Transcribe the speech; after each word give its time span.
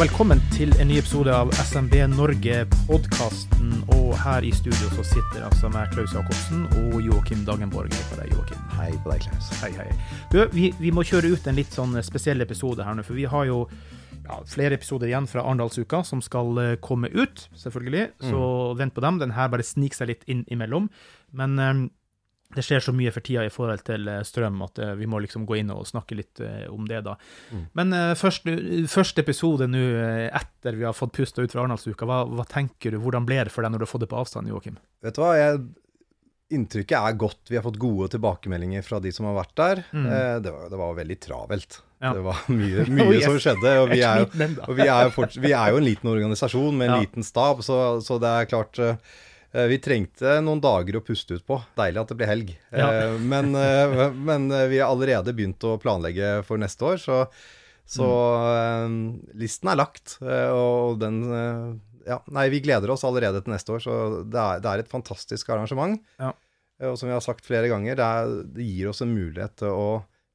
og 0.00 0.06
velkommen 0.06 0.38
til 0.54 0.70
en 0.80 0.88
ny 0.88 0.94
episode 0.96 1.28
av 1.28 1.50
SMB 1.60 1.92
Norge-podkasten. 2.14 3.82
Og 3.98 4.14
her 4.16 4.46
i 4.48 4.52
studio 4.56 4.88
så 4.94 5.02
sitter 5.04 5.42
altså 5.44 5.68
meg, 5.68 5.90
Klaus 5.92 6.14
Jacobsen, 6.16 6.62
og 6.78 7.02
Joakim 7.04 7.42
Dagenborg. 7.44 7.92
Hei 7.92 8.06
på 8.08 8.16
deg, 8.16 8.32
Joakim. 8.32 8.62
Hei 8.78 8.88
på 8.94 9.12
deg, 9.12 9.26
Klaus. 9.26 9.50
Hei, 9.60 9.68
hei. 9.76 9.90
Du, 10.32 10.38
vi, 10.54 10.70
vi 10.80 10.94
må 10.96 11.04
kjøre 11.04 11.34
ut 11.34 11.50
en 11.50 11.58
litt 11.58 11.76
sånn 11.76 11.98
spesiell 12.06 12.40
episode 12.40 12.86
her 12.86 12.96
nå, 12.96 13.04
for 13.04 13.18
vi 13.18 13.26
har 13.28 13.44
jo 13.50 13.58
ja, 14.24 14.40
flere 14.48 14.80
episoder 14.80 15.10
igjen 15.10 15.28
fra 15.28 15.44
Arendalsuka 15.44 16.00
som 16.08 16.24
skal 16.24 16.62
eh, 16.64 16.72
komme 16.80 17.12
ut, 17.12 17.50
selvfølgelig. 17.60 18.06
Så 18.24 18.42
vent 18.80 18.96
på 18.96 19.04
dem. 19.04 19.20
Den 19.20 19.36
her 19.36 19.52
bare 19.52 19.68
sniker 19.68 20.00
seg 20.00 20.14
litt 20.14 20.24
inn 20.32 20.46
imellom. 20.48 20.88
Men 21.36 21.60
eh, 21.60 21.84
det 22.54 22.64
skjer 22.66 22.82
så 22.82 22.92
mye 22.96 23.12
for 23.14 23.22
tida 23.22 23.44
i 23.46 23.52
forhold 23.54 23.84
til 23.86 24.08
eh, 24.10 24.22
strøm 24.26 24.62
at 24.66 24.78
eh, 24.82 24.94
vi 24.98 25.06
må 25.06 25.20
liksom 25.22 25.44
gå 25.46 25.60
inn 25.60 25.70
og 25.74 25.84
snakke 25.86 26.16
litt 26.18 26.40
eh, 26.42 26.64
om 26.72 26.88
det, 26.90 27.02
da. 27.06 27.14
Mm. 27.54 27.66
Men 27.78 27.92
eh, 27.94 28.14
først, 28.18 28.48
første 28.90 29.22
episode 29.22 29.68
nå 29.70 29.82
etter 30.34 30.74
vi 30.80 30.86
har 30.88 30.96
fått 30.96 31.14
pusta 31.16 31.44
ut 31.44 31.52
fra 31.54 31.62
Arendalsuka, 31.62 32.08
hva, 32.10 32.24
hva 32.26 32.46
tenker 32.50 32.96
du? 32.96 32.98
Hvordan 33.04 33.28
ble 33.28 33.44
det 33.46 33.52
for 33.54 33.62
deg 33.62 33.70
når 33.74 33.84
du 33.84 33.86
har 33.86 33.92
fått 33.94 34.06
det 34.06 34.10
på 34.10 34.18
avstand, 34.24 34.50
Joakim? 34.50 34.80
Vet 35.04 35.14
du 35.14 35.22
hva, 35.22 35.36
jeg, 35.38 35.62
inntrykket 36.50 36.96
er 36.98 37.14
godt. 37.14 37.40
Vi 37.46 37.54
har 37.54 37.62
fått 37.62 37.78
gode 37.78 38.08
tilbakemeldinger 38.10 38.82
fra 38.82 38.98
de 39.02 39.12
som 39.14 39.28
har 39.30 39.36
vært 39.38 39.54
der. 39.60 39.82
Mm. 39.94 40.06
Eh, 40.10 40.34
det, 40.42 40.50
var, 40.56 40.66
det 40.72 40.80
var 40.82 40.96
veldig 40.98 41.18
travelt. 41.22 41.78
Ja. 42.02 42.10
Det 42.16 42.22
var 42.26 42.42
mye, 42.50 42.82
Oh, 42.82 42.90
mye 42.98 43.16
yes. 43.20 43.26
som 43.28 43.38
skjedde. 43.44 43.74
Og 43.84 43.90
vi 43.92 44.00
er, 44.02 44.24
og 44.66 44.74
vi 44.74 44.86
er, 44.88 45.04
jo, 45.06 45.12
fort, 45.14 45.36
vi 45.38 45.52
er 45.54 45.70
jo 45.70 45.78
en 45.78 45.86
liten 45.86 46.10
organisasjon 46.10 46.74
med 46.80 46.88
en 46.88 46.94
Ja. 46.96 47.00
liten 47.04 47.26
stab, 47.26 47.62
så, 47.62 47.76
så 48.02 48.18
det 48.22 48.30
er 48.40 48.50
klart 48.50 48.80
vi 49.70 49.78
trengte 49.82 50.36
noen 50.44 50.60
dager 50.62 50.98
å 51.00 51.04
puste 51.04 51.34
ut 51.34 51.44
på. 51.46 51.56
Deilig 51.78 52.00
at 52.04 52.08
det 52.12 52.16
ble 52.20 52.26
helg. 52.30 52.52
Ja. 52.70 52.90
Eh, 52.92 53.16
Men, 53.32 53.50
eh, 53.58 54.10
men 54.14 54.50
eh, 54.54 54.66
vi 54.70 54.78
har 54.78 54.92
allerede 54.92 55.34
begynt 55.34 55.64
å 55.66 55.76
planlegge 55.82 56.44
for 56.46 56.60
neste 56.62 56.84
år, 56.86 57.00
så, 57.02 57.24
så 57.90 58.06
Mm. 58.06 59.00
eh, 59.26 59.32
listen 59.42 59.68
er 59.72 59.80
lagt. 59.80 60.18
eh, 60.22 60.50
Og 60.54 60.98
den 61.02 61.22
eh, 61.26 61.78
Ja, 62.06 62.20
nei, 62.32 62.46
vi 62.48 62.62
gleder 62.64 62.90
oss 62.94 63.02
allerede 63.04 63.42
til 63.44 63.52
neste 63.52 63.74
år, 63.74 63.82
så 63.84 63.96
det 64.24 64.38
er, 64.40 64.60
det 64.64 64.70
er 64.70 64.78
et 64.84 64.88
fantastisk 64.88 65.50
arrangement. 65.52 65.98
Ja. 66.18 66.30
Eh, 66.80 66.88
Og 66.88 66.96
som 66.98 67.10
vi 67.10 67.12
har 67.16 67.20
sagt 67.20 67.44
flere 67.44 67.68
ganger, 67.68 67.98
det, 67.98 68.06
er, 68.06 68.38
det 68.54 68.64
gir 68.70 68.88
oss 68.88 69.02
en 69.02 69.12
mulighet 69.14 69.56
til 69.60 69.68
å 69.74 69.90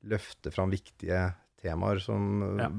løfte 0.06 0.52
fram 0.54 0.70
viktige 0.70 1.32
temaer 1.64 1.98
som 2.04 2.60
Ja. 2.60 2.70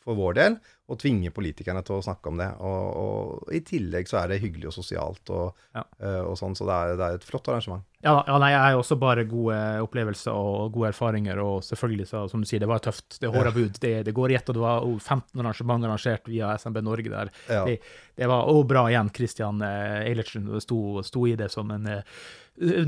For 0.00 0.16
vår 0.16 0.36
del, 0.38 0.54
og 0.90 0.96
tvinge 0.98 1.28
politikerne 1.30 1.82
til 1.86 1.98
å 1.98 2.02
snakke 2.02 2.30
om 2.32 2.38
det. 2.40 2.46
Og, 2.64 2.86
og 3.00 3.50
i 3.54 3.60
tillegg 3.62 4.08
så 4.08 4.22
er 4.22 4.30
det 4.32 4.38
hyggelig 4.42 4.70
og 4.70 4.74
sosialt 4.78 5.28
og, 5.30 5.52
Ja. 5.76 5.82
eh, 6.00 6.22
og 6.24 6.38
sånn, 6.40 6.56
så 6.56 6.64
det 6.66 6.76
er, 6.78 6.94
det 6.98 7.04
er 7.06 7.18
et 7.20 7.26
flott 7.28 7.50
arrangement. 7.52 7.84
Ja, 8.00 8.14
ja, 8.26 8.38
nei, 8.40 8.48
jeg 8.54 8.62
har 8.64 8.78
også 8.80 8.96
bare 8.98 9.26
gode 9.28 9.58
opplevelser 9.84 10.32
og 10.32 10.72
gode 10.72 10.88
erfaringer, 10.94 11.38
og 11.44 11.60
selvfølgelig, 11.66 12.06
så, 12.08 12.22
som 12.32 12.40
du 12.40 12.48
sier, 12.48 12.62
det 12.64 12.70
var 12.70 12.80
tøft. 12.80 13.18
Det 13.20 13.28
håra 13.30 13.52
bud. 13.52 13.76
Det, 13.82 13.92
det 14.08 14.16
går 14.16 14.32
i 14.32 14.38
ett, 14.40 14.48
og 14.48 14.56
det 14.56 14.64
var 14.64 14.88
oh, 14.88 14.96
15 14.96 15.36
arrangement 15.44 15.84
arrangert 15.84 16.26
via 16.32 16.54
SMB 16.58 16.80
Norge 16.88 17.12
der. 17.12 17.30
Ja. 17.52 17.62
Det, 17.68 17.76
det 18.16 18.30
var 18.32 18.48
òg 18.50 18.64
bra 18.72 18.86
igjen, 18.88 19.12
Christian 19.14 19.60
eh, 19.62 20.00
Eilertsen 20.08 20.48
sto, 20.64 20.80
sto 21.06 21.26
i 21.28 21.36
det 21.38 21.52
som 21.52 21.70
en 21.76 21.86
eh, 21.92 22.02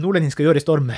nordlending 0.00 0.32
skal 0.32 0.48
gjøre 0.48 0.58
i 0.64 0.64
storm. 0.64 0.90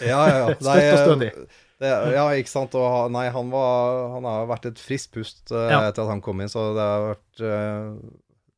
Ja, 0.00 0.24
ja, 0.32 0.36
ja. 0.48 0.54
Støtt 0.64 0.92
og 0.96 1.04
stødig. 1.04 1.32
Det, 1.78 1.90
ja, 2.14 2.24
ikke 2.34 2.50
sant. 2.50 2.74
Og 2.74 3.10
nei, 3.14 3.28
han, 3.30 3.50
var, 3.54 4.08
han 4.16 4.24
har 4.26 4.48
vært 4.50 4.66
et 4.72 4.80
friskt 4.82 5.12
pust 5.14 5.52
uh, 5.54 5.68
Ja. 5.70 5.78
etter 5.88 6.02
at 6.02 6.10
han 6.10 6.22
kom 6.24 6.40
inn, 6.42 6.50
så 6.50 6.72
det 6.74 6.82
har 6.90 7.04
vært 7.12 7.42
uh, 7.46 7.94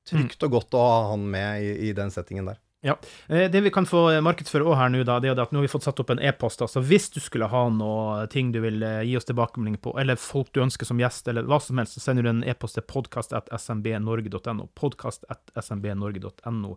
trygt 0.09 0.43
og 0.49 0.51
godt 0.57 0.75
å 0.79 0.81
ha 0.87 0.99
han 1.13 1.27
med 1.31 1.61
i, 1.67 1.71
i 1.91 1.93
den 1.97 2.11
settingen 2.15 2.49
der. 2.49 2.59
Ja. 2.81 2.95
Eh, 3.29 3.51
Det 3.53 3.61
vi 3.61 3.69
kan 3.71 3.85
få 3.85 4.07
markedsføre 4.25 4.65
òg 4.65 4.79
her 4.81 4.89
nå, 4.89 5.03
da, 5.05 5.19
det 5.21 5.29
er 5.29 5.37
at 5.43 5.53
nå 5.53 5.61
har 5.61 5.67
vi 5.67 5.73
fått 5.73 5.85
satt 5.85 6.01
opp 6.01 6.15
en 6.15 6.23
e-post. 6.25 6.63
altså 6.65 6.81
Hvis 6.81 7.11
du 7.13 7.21
skulle 7.21 7.45
ha 7.53 7.63
noe 7.69 8.23
ting 8.33 8.55
du 8.55 8.61
vil 8.65 8.81
gi 8.81 9.19
oss 9.21 9.29
tilbakemelding 9.29 9.77
på, 9.85 9.93
eller 10.01 10.17
folk 10.17 10.49
du 10.57 10.63
ønsker 10.65 10.89
som 10.89 10.97
gjest, 11.03 11.29
eller 11.29 11.45
hva 11.45 11.59
som 11.61 11.77
helst, 11.77 11.99
så 11.99 12.07
sender 12.07 12.25
du 12.25 12.31
en 12.33 12.41
e-post 12.49 12.79
til 12.81 12.87
podkast.smbnorge.no. 12.89 14.71
Podkast.smbnorge.no. 14.81 16.73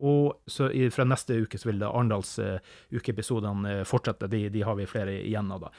Og 0.00 0.42
så 0.46 0.68
fra 0.94 1.06
neste 1.08 1.40
uke 1.42 1.58
så 1.58 1.70
vil 1.70 1.80
det 1.82 1.88
Arendals 1.88 2.36
eh, 2.38 2.60
eh, 2.92 3.84
fortsette. 3.84 4.28
De, 4.28 4.48
de 4.48 4.62
har 4.62 4.76
vi 4.78 4.86
flere 4.86 5.18
igjen 5.22 5.50
av, 5.52 5.66
da. 5.66 5.72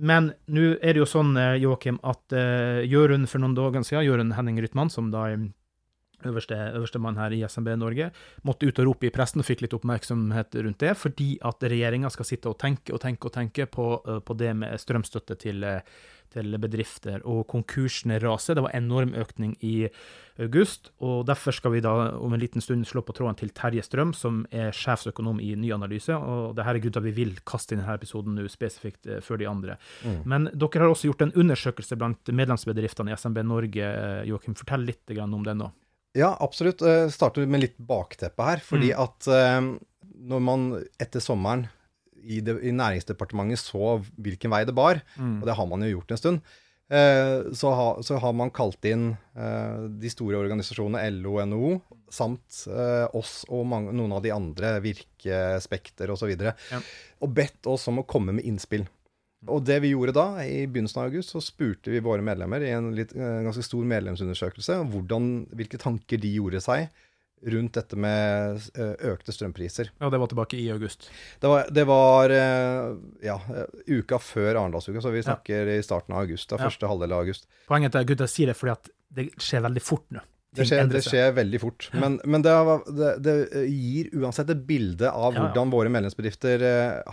Men 0.00 0.32
nå 0.48 0.76
er 0.80 0.94
det 0.94 1.02
jo 1.02 1.08
sånn, 1.08 1.34
eh, 1.36 1.58
Joakim, 1.60 1.98
at 2.06 2.32
uh, 2.32 2.80
Jørund 2.88 3.28
for 3.28 3.42
noen 3.42 3.56
dager 3.56 3.84
siden, 3.84 4.06
Jørund 4.06 4.32
Henning 4.32 4.60
Rytman, 4.62 4.88
som 4.92 5.10
da 5.12 5.26
er 5.28 5.42
øverste, 6.24 6.56
øverste 6.76 7.00
her 7.00 7.32
i 7.32 7.42
SMB 7.48 7.68
Norge, 7.76 8.10
måtte 8.44 8.66
ut 8.66 8.78
og 8.78 8.86
rope 8.86 9.08
i 9.08 9.12
pressen 9.12 9.40
og 9.40 9.48
fikk 9.48 9.62
litt 9.64 9.76
oppmerksomhet 9.76 10.56
rundt 10.64 10.80
det, 10.80 10.94
fordi 10.96 11.38
at 11.42 11.62
regjeringa 11.62 12.10
skal 12.10 12.28
sitte 12.28 12.48
og 12.48 12.58
tenke 12.60 12.94
og 12.94 13.00
tenke 13.00 13.28
og 13.28 13.34
tenke 13.34 13.66
på, 13.66 13.86
uh, 14.06 14.20
på 14.20 14.36
det 14.40 14.54
med 14.56 14.80
strømstøtte 14.80 15.36
til, 15.40 15.64
eh, 15.64 15.80
til 16.32 16.56
bedrifter, 16.62 17.20
og 17.26 17.46
konkursene 17.50 18.18
raser. 18.22 18.54
Det 18.58 18.62
var 18.64 18.74
enorm 18.76 19.12
økning 19.18 19.56
i 19.66 19.88
august, 20.40 20.90
og 21.04 21.26
derfor 21.28 21.52
skal 21.52 21.74
vi 21.74 21.82
da 21.84 21.92
om 22.16 22.32
en 22.32 22.40
liten 22.40 22.62
stund 22.64 22.86
slå 22.88 23.02
på 23.04 23.12
tråden 23.16 23.36
til 23.36 23.50
Terje 23.56 23.82
Strøm, 23.84 24.14
som 24.16 24.44
er 24.54 24.70
sjefsøkonom 24.72 25.40
i 25.44 25.50
Ny 25.60 25.72
Analyse, 25.76 26.14
og 26.16 26.54
det 26.56 26.64
her 26.64 26.74
er 26.78 26.80
grunnen 26.80 26.96
til 26.96 27.02
at 27.02 27.08
vi 27.10 27.16
vil 27.18 27.34
kaste 27.44 27.74
inn 27.76 27.82
denne 27.82 27.98
episoden 27.98 28.38
nå 28.38 28.46
spesifikt 28.48 29.06
eh, 29.10 29.20
før 29.20 29.42
de 29.42 29.48
andre. 29.50 29.76
Men 30.24 30.48
dere 30.54 30.80
har 30.86 30.94
også 30.94 31.10
gjort 31.10 31.26
en 31.26 31.34
undersøkelse 31.36 31.98
blant 32.00 32.32
medlemsbedriftene 32.32 33.12
i 33.12 33.18
SMB 33.20 33.42
Norge. 33.44 33.84
eh, 33.90 34.24
Joakim, 34.30 34.54
fortell 34.56 34.86
litt 34.88 35.12
om 35.20 35.42
den 35.44 35.58
nå. 35.58 35.70
Ja, 36.16 36.32
absolutt. 36.40 36.80
Jeg 36.82 37.12
starter 37.14 37.46
med 37.46 37.60
litt 37.62 37.76
bakteppe 37.78 38.42
her. 38.42 38.56
Fordi 38.64 38.90
Mm. 38.90 39.02
at 39.04 39.28
eh, 39.28 39.60
når 40.30 40.40
man 40.42 40.64
etter 40.98 41.20
sommeren 41.20 41.68
i, 42.22 42.40
det, 42.44 42.58
i 42.62 42.72
Næringsdepartementet 42.76 43.58
så 43.62 43.96
hvilken 44.20 44.50
vei 44.52 44.64
det 44.68 44.74
bar, 44.76 45.00
og 45.18 45.46
det 45.48 45.56
har 45.56 45.66
man 45.70 45.82
jo 45.86 45.94
gjort 45.98 46.10
en 46.16 46.20
stund, 46.20 46.40
eh, 46.90 47.50
så, 47.54 47.72
ha, 47.78 47.88
så 48.02 48.18
har 48.22 48.32
man 48.36 48.50
kalt 48.50 48.84
inn 48.90 49.12
eh, 49.36 49.88
de 50.02 50.10
store 50.12 50.40
organisasjonene 50.42 51.02
LO 51.20 51.36
og 51.38 51.48
NHO, 51.50 51.72
samt 52.10 52.64
eh, 52.66 53.06
oss 53.16 53.44
og 53.48 53.66
mange, 53.70 53.92
noen 53.94 54.12
av 54.16 54.22
de 54.24 54.32
andre, 54.34 54.76
Virke, 54.82 55.60
Spekter 55.62 56.10
osv., 56.10 56.32
Ja. 56.40 56.80
og 57.20 57.34
bedt 57.36 57.66
oss 57.70 57.86
om 57.88 58.02
å 58.02 58.06
komme 58.08 58.32
med 58.34 58.44
innspill. 58.48 58.86
Og 59.48 59.62
det 59.64 59.78
vi 59.80 59.94
gjorde 59.94 60.12
da, 60.12 60.26
i 60.44 60.66
begynnelsen 60.68 61.00
av 61.00 61.06
august, 61.08 61.30
så 61.32 61.40
spurte 61.40 61.88
vi 61.88 62.02
våre 62.04 62.20
medlemmer 62.20 62.60
i 62.60 62.74
en 62.76 62.90
litt, 62.92 63.14
eh, 63.16 63.38
ganske 63.46 63.64
stor 63.64 63.86
medlemsundersøkelse 63.88 64.82
hvordan, 64.90 65.30
hvilke 65.56 65.78
tanker 65.80 66.20
de 66.20 66.34
gjorde 66.34 66.60
seg 66.60 66.90
rundt 67.46 67.76
dette 67.78 67.96
med 67.96 68.60
eh, 68.76 68.92
økte 69.12 69.32
strømpriser. 69.32 69.90
Ja, 70.00 70.10
det 70.12 70.18
var 70.20 70.28
tilbake 70.28 70.58
i 70.60 70.66
august. 70.72 71.06
Det 71.40 71.48
var, 71.48 71.68
det 71.72 71.84
var 71.88 72.32
eh, 72.34 72.90
ja, 73.24 73.36
eh, 73.54 73.70
uka 74.00 74.18
før 74.20 74.58
Arendalsuka, 74.60 75.00
så 75.00 75.12
vi 75.14 75.22
snakker 75.24 75.70
i 75.72 75.78
starten 75.84 76.14
av 76.16 76.26
august. 76.26 76.50
Da, 76.50 76.58
Ja. 76.60 76.68
Første 76.68 76.90
halvdel 76.90 77.14
av 77.16 77.24
august. 77.24 77.48
Poenget 77.70 77.96
er 77.96 78.04
at 78.04 78.10
gutta 78.10 78.28
sier 78.28 78.52
det 78.52 78.56
fordi 78.58 78.74
at 78.74 78.90
det 79.16 79.26
skjer 79.40 79.64
veldig 79.64 79.82
fort 79.84 80.04
nå. 80.12 80.24
Det 80.50 80.66
skjer, 80.66 80.88
det 80.90 81.00
skjer 81.06 81.32
veldig 81.36 81.60
fort. 81.62 81.86
Men, 81.94 82.18
men 82.26 82.42
det, 82.42 82.52
det, 82.98 83.10
det 83.22 83.34
gir 83.70 84.08
uansett 84.18 84.50
et 84.50 84.64
bilde 84.66 85.06
av 85.06 85.30
Ja, 85.30 85.36
ja. 85.38 85.44
hvordan 85.46 85.70
våre 85.70 85.92
medlemsbedrifter 85.94 86.64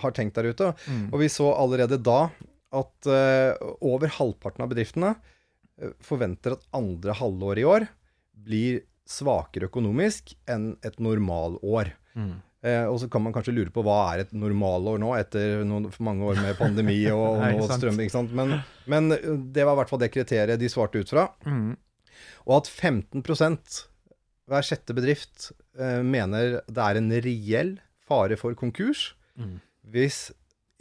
har 0.02 0.16
tenkt 0.18 0.40
der 0.40 0.50
ute. 0.50 0.72
Mm. 0.90 1.04
Og 1.14 1.22
vi 1.22 1.30
så 1.30 1.52
allerede 1.54 2.00
da 2.02 2.32
at 2.74 3.10
over 3.78 4.10
halvparten 4.18 4.66
av 4.66 4.74
bedriftene 4.74 5.14
forventer 6.02 6.58
at 6.58 6.66
andre 6.76 7.14
halvår 7.22 7.62
i 7.62 7.68
år 7.70 7.86
blir 8.48 8.82
svakere 9.10 9.70
økonomisk 9.70 10.34
enn 10.50 10.76
et 10.86 11.00
normalår. 11.04 11.94
Mm. 12.18 12.36
Eh, 12.66 12.86
og 12.90 12.98
så 13.02 13.10
kan 13.12 13.24
man 13.24 13.34
kanskje 13.36 13.54
lure 13.54 13.74
på 13.74 13.84
hva 13.86 13.98
er 14.14 14.24
et 14.26 14.32
normalår 14.36 14.98
nå, 15.02 15.12
etter 15.20 15.62
noen, 15.68 15.90
mange 16.04 16.26
år 16.32 16.40
med 16.42 16.58
pandemi 16.60 17.00
og, 17.16 17.42
Nei, 17.44 17.54
strøm. 17.70 18.00
Ikke 18.04 18.16
sant? 18.16 18.34
Men, 18.36 18.58
men 18.90 19.14
eh, 19.16 19.28
det 19.54 19.68
var 19.68 19.78
i 19.78 19.82
hvert 19.82 19.94
fall 19.94 20.02
det 20.04 20.14
kriteriet 20.16 20.60
de 20.62 20.72
svarte 20.72 21.02
ut 21.02 21.14
fra. 21.14 21.30
Mm. 21.48 21.76
Og 22.48 22.58
at 22.62 22.72
15 22.72 23.24
hver 24.48 24.64
sjette 24.64 24.96
bedrift 24.96 25.52
eh, 25.78 26.02
mener 26.04 26.62
det 26.66 26.84
er 26.84 27.00
en 27.00 27.14
reell 27.24 27.78
fare 28.08 28.40
for 28.40 28.56
konkurs 28.58 29.14
Mm. 29.38 29.60
hvis 29.94 30.32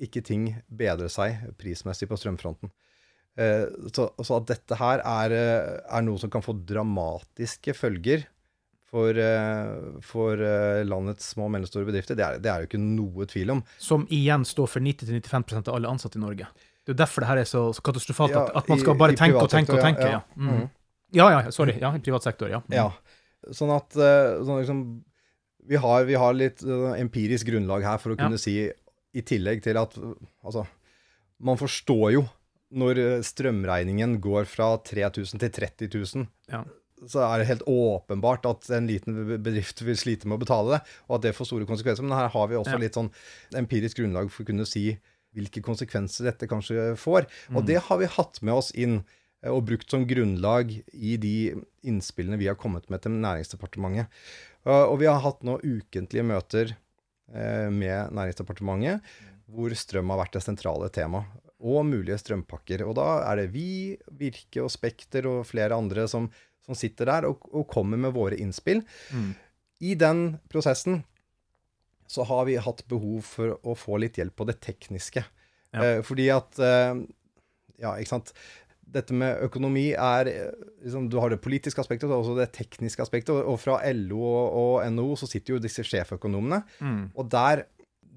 ikke 0.00 0.22
ting 0.24 0.44
bedrer 0.72 1.10
seg 1.12 1.42
prismessig 1.60 2.06
på 2.08 2.16
strømfronten. 2.16 2.70
Eh, 3.36 3.66
så, 3.92 4.08
så 4.24 4.38
at 4.38 4.46
dette 4.48 4.78
her 4.80 5.02
er, 5.04 5.32
eh, 5.36 5.74
er 5.92 6.04
noe 6.06 6.16
som 6.20 6.30
kan 6.32 6.44
få 6.44 6.54
dramatiske 6.66 7.74
følger 7.76 8.24
for, 8.88 9.18
eh, 9.18 9.98
for 10.06 10.40
landets 10.88 11.34
små 11.34 11.48
og 11.48 11.52
mellomstore 11.56 11.84
bedrifter, 11.88 12.16
det 12.16 12.24
er, 12.24 12.38
det 12.40 12.48
er 12.52 12.62
jo 12.62 12.68
ikke 12.70 12.80
noe 12.80 13.26
tvil 13.28 13.52
om. 13.58 13.60
Som 13.82 14.06
igjen 14.14 14.46
står 14.48 14.70
for 14.72 14.80
90-95% 14.86 15.68
av 15.68 15.76
alle 15.76 15.90
ansatte 15.90 16.16
i 16.16 16.22
Norge. 16.22 16.48
Det 16.86 16.94
er 16.94 17.00
derfor 17.02 17.24
det 17.24 17.28
her 17.32 17.42
er 17.42 17.50
så, 17.50 17.64
så 17.74 17.82
katastrofalt, 17.84 18.32
Ja, 18.32 18.44
at, 18.46 18.56
at 18.62 18.70
man 18.70 18.80
skal 18.80 18.96
bare 18.96 19.16
i 19.16 19.18
tenke 19.18 19.42
og 19.42 19.50
tenke 19.52 19.74
og 19.74 19.82
tenke. 19.84 20.06
ja, 20.06 20.20
Ja. 20.20 20.22
Mm. 20.38 20.48
Mhm. 20.54 20.70
ja, 21.18 21.28
ja 21.34 21.50
sorry. 21.52 21.76
Ja, 21.82 21.92
i 21.92 22.00
privat 22.00 22.24
sektor, 22.24 22.48
ja. 22.48 22.62
Mm. 22.70 22.78
Ja. 22.78 22.88
Sånn 23.52 23.74
at 23.74 23.92
sånn 23.92 24.62
liksom, 24.62 24.80
vi, 25.66 25.76
har, 25.82 26.06
vi 26.08 26.14
har 26.14 26.32
litt 26.34 26.62
empirisk 26.96 27.50
grunnlag 27.50 27.84
her 27.84 27.98
for 27.98 28.14
å 28.14 28.18
kunne 28.18 28.38
si, 28.40 28.56
i 29.16 29.22
tillegg 29.26 29.60
til 29.66 29.76
at 29.80 29.92
Altså, 30.46 30.64
man 31.42 31.58
forstår 31.60 32.14
jo 32.14 32.24
når 32.74 32.98
eh, 32.98 33.20
strømregningen 33.22 34.18
går 34.20 34.44
fra 34.50 34.72
3000 34.82 35.38
til 35.38 35.50
30 35.50 35.88
000. 36.16 36.26
Ja. 36.50 36.64
Så 37.06 37.20
er 37.20 37.38
det 37.42 37.46
helt 37.50 37.66
åpenbart 37.68 38.46
at 38.48 38.70
en 38.72 38.86
liten 38.88 39.18
bedrift 39.44 39.82
vil 39.84 39.96
slite 40.00 40.26
med 40.26 40.38
å 40.38 40.44
betale 40.46 40.78
det, 40.78 40.80
og 41.08 41.18
at 41.18 41.26
det 41.26 41.34
får 41.36 41.50
store 41.50 41.66
konsekvenser. 41.68 42.02
Men 42.02 42.16
her 42.18 42.28
har 42.32 42.48
vi 42.48 42.56
også 42.56 42.72
Ja. 42.72 42.78
litt 42.78 42.94
sånn 42.96 43.10
empirisk 43.54 43.98
grunnlag 44.00 44.30
for 44.30 44.42
å 44.42 44.46
kunne 44.46 44.66
si 44.66 44.98
hvilke 45.36 45.60
konsekvenser 45.62 46.24
dette 46.24 46.48
kanskje 46.48 46.96
får. 46.96 47.26
Og 47.52 47.62
Mm. 47.62 47.66
det 47.66 47.82
har 47.82 47.98
vi 47.98 48.06
hatt 48.06 48.40
med 48.42 48.54
oss 48.54 48.70
inn 48.74 49.04
og 49.44 49.66
brukt 49.66 49.90
som 49.90 50.06
grunnlag 50.06 50.82
i 50.94 51.16
de 51.18 51.54
innspillene 51.84 52.38
vi 52.38 52.46
har 52.48 52.56
kommet 52.56 52.88
med 52.88 53.02
til 53.02 53.12
Næringsdepartementet. 53.12 54.08
Og 54.64 54.98
vi 54.98 55.04
har 55.06 55.20
hatt 55.20 55.42
nå 55.44 55.60
ukentlige 55.62 56.24
møter 56.24 56.74
med 57.70 58.10
Næringsdepartementet 58.12 59.02
hvor 59.52 59.70
strøm 59.78 60.08
har 60.10 60.24
vært 60.24 60.32
det 60.32 60.42
sentrale 60.42 60.88
temaet. 60.90 61.26
Og 61.66 61.82
mulige 61.88 62.18
strømpakker. 62.20 62.84
Og 62.86 62.94
da 62.98 63.08
er 63.26 63.42
det 63.42 63.50
vi, 63.54 63.96
Virke 64.18 64.62
og 64.64 64.70
Spekter 64.72 65.26
og 65.30 65.46
flere 65.48 65.76
andre 65.76 66.06
som, 66.10 66.28
som 66.66 66.78
sitter 66.78 67.10
der 67.10 67.28
og, 67.30 67.42
og, 67.52 67.66
kommer 67.70 68.00
med 68.00 68.14
våre 68.16 68.38
innspill. 68.38 68.84
Mm. 69.10 69.32
I 69.86 69.94
den 69.98 70.26
prosessen 70.52 71.02
så 72.06 72.22
har 72.28 72.46
vi 72.46 72.58
hatt 72.62 72.84
behov 72.88 73.26
for 73.26 73.56
å 73.66 73.74
få 73.78 73.98
litt 73.98 74.20
hjelp 74.20 74.36
på 74.38 74.46
det 74.48 74.60
tekniske. 74.62 75.24
Ja. 75.74 75.82
Eh, 75.82 76.00
fordi 76.06 76.30
at 76.34 76.62
eh, 76.62 77.02
Ja, 77.82 77.96
ikke 77.98 78.14
sant. 78.14 78.30
Dette 78.86 79.12
med 79.12 79.42
økonomi 79.44 79.90
er 79.92 80.30
liksom, 80.84 81.10
Du 81.10 81.18
har 81.18 81.28
det 81.32 81.42
politiske 81.44 81.82
aspektet 81.82 82.08
og 82.08 82.22
også 82.22 82.36
det 82.38 82.52
tekniske 82.54 83.02
aspektet. 83.02 83.34
Og, 83.34 83.58
fra 83.60 83.80
LO 83.92 84.22
og, 84.22 84.44
og 84.60 84.92
NHO 84.94 85.18
så 85.20 85.28
sitter 85.28 85.56
jo 85.56 85.64
disse 85.64 85.84
sjeføkonomene. 85.84 86.62
Mm. 86.78 87.02
Og 87.18 87.28
der 87.34 87.66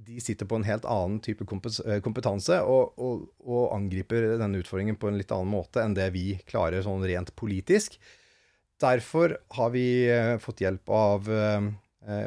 de 0.09 0.21
sitter 0.21 0.47
på 0.49 0.57
en 0.57 0.65
helt 0.65 0.85
annen 0.89 1.19
type 1.21 1.45
eh, 1.45 1.99
kompetanse 2.01 2.61
og, 2.65 2.95
og, 2.97 3.27
og, 3.45 3.65
angriper 3.75 4.33
denne 4.39 4.61
utfordringen 4.61 4.97
på 4.99 5.09
en 5.09 5.19
litt 5.19 5.33
annen 5.35 5.51
måte 5.51 5.83
enn 5.83 5.97
det 5.97 6.09
vi 6.15 6.31
klarer 6.49 6.83
sånn 6.85 7.05
rent 7.05 7.35
politisk. 7.37 7.99
Derfor 8.81 9.37
har 9.57 9.73
vi 9.75 9.85
eh, 10.09 10.37
fått 10.41 10.63
hjelp 10.63 10.89
av 10.95 11.29
uh, 11.29 11.69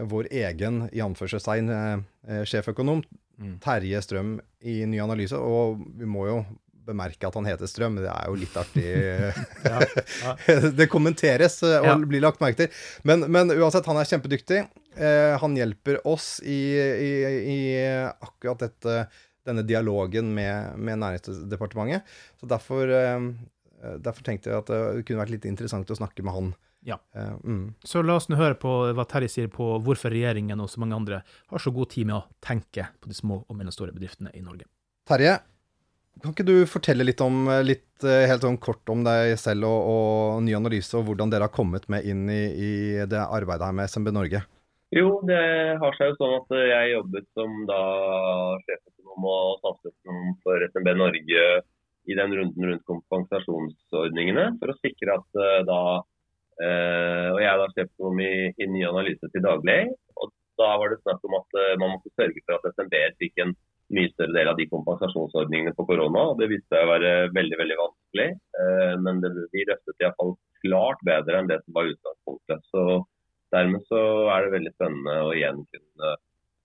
vår 0.07 0.29
egen 0.37 0.85
i 0.93 1.01
anførselstegn 1.03 1.71
sjeføkonom 2.47 3.01
mm. 3.41 3.55
Terje 3.65 4.03
Strøm 4.05 4.37
i 4.69 4.83
Ny 4.87 5.01
Analyse. 5.03 5.39
Og 5.41 5.81
vi 5.99 6.07
må 6.07 6.29
jo 6.29 6.43
bemerke 6.87 7.27
at 7.27 7.39
han 7.39 7.49
heter 7.49 7.71
Strøm. 7.71 7.97
Det 7.99 8.11
er 8.11 8.29
jo 8.29 8.37
litt 8.39 8.59
artig. 8.59 8.85
ja, 9.73 9.81
ja. 10.23 10.37
det 10.79 10.91
kommenteres 10.93 11.59
og 11.67 11.89
ja. 11.89 11.97
blir 11.99 12.23
lagt 12.23 12.43
merke 12.45 12.65
til. 12.65 12.85
Men, 13.09 13.27
men, 13.33 13.51
uansett, 13.57 13.89
han 13.89 13.99
er 13.99 14.13
kjempedyktig. 14.13 14.63
Eh, 14.97 15.39
han 15.41 15.57
hjelper 15.57 16.01
oss 16.09 16.41
i, 16.45 16.61
i, 16.79 17.13
i 17.53 17.61
akkurat 18.21 18.67
dette, 18.67 19.07
denne 19.47 19.65
dialogen 19.67 20.35
med, 20.35 20.77
med 20.79 21.01
Næringsdepartementet. 21.03 22.09
Så 22.41 22.49
derfor, 22.51 22.89
eh, 22.89 23.31
derfor, 23.99 24.25
tenkte 24.27 24.53
jeg 24.53 24.61
at 24.63 24.73
det 24.73 25.07
kunne 25.07 25.23
vært 25.25 25.37
litt 25.37 25.49
interessant 25.49 25.91
å 25.91 25.99
snakke 25.99 26.27
med 26.27 26.37
han. 26.37 26.53
Ja. 26.85 26.99
Eh, 27.15 27.33
mm. 27.45 27.75
Så 27.85 28.03
la 28.03 28.19
oss 28.19 28.29
nå 28.29 28.37
høre 28.41 28.59
på 28.59 28.75
hva 28.97 29.07
Terje 29.09 29.31
sier 29.31 29.51
på 29.53 29.77
hvorfor 29.87 30.13
regjeringen 30.13 30.61
og 30.61 30.71
så 30.71 30.83
mange 30.83 30.99
andre 30.99 31.23
har 31.25 31.63
så 31.63 31.71
god 31.75 31.93
tid 31.95 32.11
med 32.11 32.19
å 32.19 32.27
tenke 32.43 32.89
på 33.01 33.11
de 33.11 33.17
små 33.17 33.43
og 33.47 33.57
mellomstore 33.57 33.95
bedriftene 33.95 34.35
i 34.35 34.43
Norge. 34.43 34.67
Terje, 35.09 35.39
kan 36.23 36.35
ikke 36.35 36.47
du 36.47 36.57
fortelle 36.69 37.07
litt 37.07 37.23
om, 37.25 37.47
litt 37.65 38.05
eh, 38.05 38.27
helt 38.31 38.45
sånn 38.45 38.59
kort 38.63 38.89
om 38.93 39.05
deg 39.07 39.37
selv 39.41 39.67
og, 39.71 39.93
og 39.93 40.43
ny 40.47 40.57
analyse, 40.59 40.93
og 40.99 41.07
hvordan 41.09 41.33
dere 41.33 41.49
har 41.49 41.55
kommet 41.55 41.89
med 41.93 42.05
inn 42.07 42.27
i, 42.31 42.43
i 42.53 42.73
det 43.09 43.23
arbeidet 43.23 43.71
her 43.71 43.79
med 43.79 43.91
SMB 43.91 44.13
Norge? 44.15 44.43
Jo, 44.93 45.23
det 45.25 45.41
har 45.81 45.95
seg 45.97 46.11
jo 46.11 46.17
sånn 46.19 46.35
at 46.37 46.51
jeg 46.69 46.93
jobbet 46.93 47.29
som 47.33 47.53
da 47.69 47.81
sjeføkonom 48.67 49.29
og 49.31 49.63
samfunnsøkonom 49.63 50.35
for 50.45 50.65
SMB 50.69 50.93
Norge 51.01 51.45
i 52.11 52.17
den 52.19 52.35
runden 52.37 52.69
rundt 52.69 52.85
kompensasjonsordningene, 52.91 54.51
for 54.61 54.73
å 54.73 54.79
sikre 54.83 55.17
at 55.17 55.41
eh, 55.41 55.59
da 55.69 55.81
eh, 56.61 57.29
Og 57.31 57.39
jeg 57.41 57.49
er 57.49 57.61
da 57.63 57.69
sjeføkonom 57.73 58.21
i, 58.21 58.33
i 58.59 58.69
Ny 58.69 58.85
analyse 58.91 59.33
til 59.33 59.45
daglig. 59.47 59.81
og 60.21 60.35
Da 60.61 60.75
var 60.83 60.93
det 60.93 61.01
snakk 61.01 61.25
om 61.25 61.39
at 61.41 61.61
man 61.81 61.95
måtte 61.95 62.13
sørge 62.19 62.43
for 62.45 62.59
at 62.59 62.75
SMB 62.77 62.99
fikk 63.23 63.47
en 63.47 63.55
mye 63.93 64.11
større 64.13 64.35
del 64.37 64.51
av 64.51 64.59
de 64.59 64.69
kompensasjonsordningene 64.71 65.75
på 65.77 65.87
korona. 65.89 66.29
og 66.33 66.41
Det 66.41 66.49
viste 66.53 66.69
seg 66.73 66.85
å 66.87 66.93
være 66.93 67.13
veldig 67.37 67.59
veldig 67.61 67.79
vanskelig. 67.81 68.29
Eh, 68.61 68.95
men 69.05 69.21
det, 69.25 69.33
de 69.53 69.67
løftet 69.69 70.05
iallfall 70.05 70.37
klart 70.63 71.03
bedre 71.07 71.41
enn 71.41 71.51
det 71.51 71.61
som 71.65 71.77
var 71.77 71.91
utgangspunktet. 71.91 72.71
Så 72.73 72.85
Dermed 73.53 73.85
så 73.89 74.01
er 74.33 74.47
det 74.47 74.55
veldig 74.57 74.73
spennende 74.75 75.15
å 75.27 75.33
igjen 75.37 75.61
kunne 75.69 76.09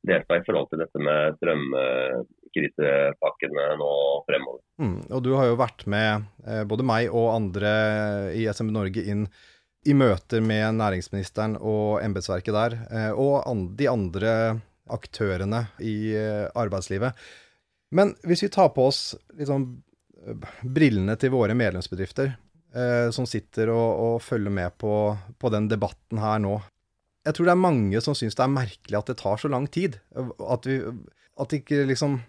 delta 0.08 0.38
i 0.38 0.44
forhold 0.46 0.70
til 0.72 0.80
dette 0.82 1.00
med 1.04 1.36
strømkrisepakkene 1.40 3.66
nå 3.82 3.92
fremover. 4.28 4.62
Mm, 4.82 5.00
og 5.12 5.20
Du 5.26 5.32
har 5.36 5.46
jo 5.50 5.60
vært 5.60 5.82
med 5.90 6.10
eh, 6.46 6.64
både 6.70 6.84
meg 6.88 7.04
og 7.12 7.36
andre 7.36 7.72
i 8.38 8.48
SMB 8.48 8.72
Norge 8.76 9.02
inn 9.04 9.28
i 9.88 9.94
møter 9.96 10.42
med 10.44 10.76
næringsministeren 10.80 11.58
og 11.60 12.04
embetsverket 12.04 12.54
der, 12.56 12.72
eh, 12.92 13.12
og 13.12 13.44
de 13.80 13.88
andre 13.92 14.62
aktørene 14.92 15.68
i 15.84 16.16
eh, 16.16 16.48
arbeidslivet. 16.56 17.12
Men 17.96 18.16
hvis 18.28 18.44
vi 18.44 18.50
tar 18.52 18.70
på 18.76 18.82
oss 18.90 19.16
liksom, 19.38 19.84
brillene 20.64 21.16
til 21.20 21.30
våre 21.32 21.54
medlemsbedrifter, 21.56 22.36
som 23.16 23.26
sitter 23.26 23.70
og, 23.72 24.00
og, 24.04 24.22
følger 24.22 24.52
med 24.54 24.76
på, 24.78 25.18
på 25.40 25.50
den 25.50 25.70
debatten 25.72 26.20
her 26.20 26.40
nå 26.44 26.62
Jeg 27.28 27.36
tror 27.36 27.50
det 27.50 27.54
er 27.54 27.60
mange 27.60 28.02
som 28.04 28.16
syns 28.16 28.38
det 28.40 28.46
er 28.46 28.56
merkelig 28.56 28.98
at 29.02 29.12
det 29.12 29.18
tar 29.20 29.40
så 29.42 29.52
lang 29.52 29.68
tid. 29.72 30.00
At 30.16 30.68
vi 30.68 30.80
at 31.38 31.54
ikke 31.54 31.86
liksom 31.86 32.22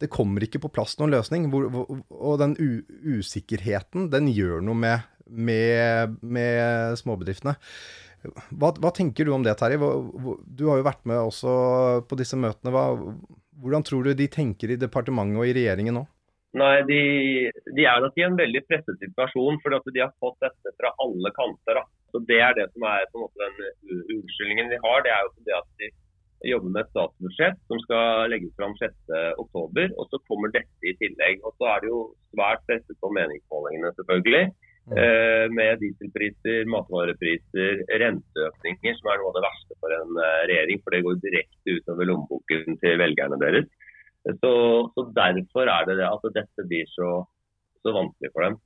Det 0.00 0.08
kommer 0.12 0.44
ikke 0.44 0.62
på 0.62 0.70
plass 0.72 0.94
noen 0.96 1.12
løsning. 1.12 1.50
Hvor, 1.52 1.66
og 2.08 2.38
den 2.40 2.54
usikkerheten, 2.56 4.08
den 4.08 4.30
gjør 4.32 4.62
noe 4.64 4.78
med, 4.80 5.02
med, 5.28 6.14
med 6.24 6.96
småbedriftene. 6.96 7.52
Hva, 8.24 8.70
hva, 8.80 8.92
tenker 8.96 9.28
du 9.28 9.34
om 9.36 9.44
det, 9.44 9.58
Terje? 9.60 9.76
Du 9.76 10.64
har 10.70 10.80
jo 10.80 10.86
vært 10.86 11.04
med 11.08 11.20
også 11.20 11.52
på 12.08 12.16
disse 12.16 12.40
møtene. 12.40 12.72
Hva, 12.72 12.86
hvordan 13.60 13.84
tror 13.84 14.08
du 14.08 14.14
de 14.16 14.30
tenker 14.32 14.72
i 14.72 14.80
departementet 14.80 15.36
og 15.36 15.50
i 15.50 15.54
regjeringen 15.58 16.00
nå? 16.00 16.06
Nei, 16.56 16.74
de, 16.88 17.00
de 17.76 17.84
er 17.84 18.00
nok 18.00 18.16
i 18.16 18.24
en 18.24 18.40
veldig 18.40 18.64
presset 18.72 19.04
situasjon, 19.04 19.60
for 19.60 19.92
de 19.92 20.00
har 20.00 20.16
fått 20.16 20.40
dette 20.48 20.72
fra 20.80 20.96
alle 21.04 21.30
kanter. 21.36 21.76
Da. 21.76 21.84
Så 22.10 22.22
Det 22.28 22.40
er 22.42 22.54
det 22.58 22.68
som 22.72 22.86
er 22.90 23.08
på 23.10 23.18
en 23.18 23.24
måte 23.26 23.46
den 23.46 24.06
unnskyldningen 24.16 24.72
vi 24.72 24.78
har. 24.84 25.04
Det 25.04 25.12
er 25.14 25.26
jo 25.26 25.44
det 25.48 25.58
at 25.58 25.68
de 25.80 25.90
jobber 26.48 26.72
med 26.72 26.80
et 26.82 26.92
statsbudsjett 26.94 27.60
som 27.68 27.82
skal 27.84 28.32
legges 28.32 28.56
fram 28.56 28.74
6.10, 28.80 29.94
og 29.98 30.04
så 30.08 30.22
kommer 30.30 30.52
dette 30.54 30.88
i 30.88 30.96
tillegg. 31.02 31.44
Og 31.44 31.54
Så 31.58 31.68
er 31.68 31.82
det 31.82 31.92
jo 31.92 32.00
svært 32.32 32.64
presset 32.68 32.96
på 33.00 33.12
meningsmålingene, 33.18 33.94
selvfølgelig. 33.98 34.50
Mm. 34.90 35.54
med 35.54 35.76
dieselpriser, 35.78 36.64
matvarepriser, 36.72 37.82
renteøkninger, 38.00 38.96
som 38.98 39.10
er 39.12 39.20
noe 39.20 39.28
av 39.28 39.36
det 39.36 39.42
verste 39.44 39.76
for 39.76 39.94
en 39.94 40.16
eh, 40.18 40.40
regjering. 40.50 40.80
For 40.82 40.96
det 40.96 41.02
går 41.04 41.20
direkte 41.22 41.76
utover 41.76 42.08
lommeboken 42.08 42.78
til 42.80 42.96
velgerne 42.98 43.38
deres. 43.44 43.68
Så, 44.40 44.52
så 44.96 45.04
derfor 45.14 45.70
er 45.70 45.86
det 45.86 46.00
det 46.00 46.08
at 46.08 46.26
dette 46.34 46.66
blir 46.66 46.88
så, 46.90 47.12
så 47.84 47.94
vanskelig 47.94 48.32
for 48.34 48.48
dem. 48.48 48.58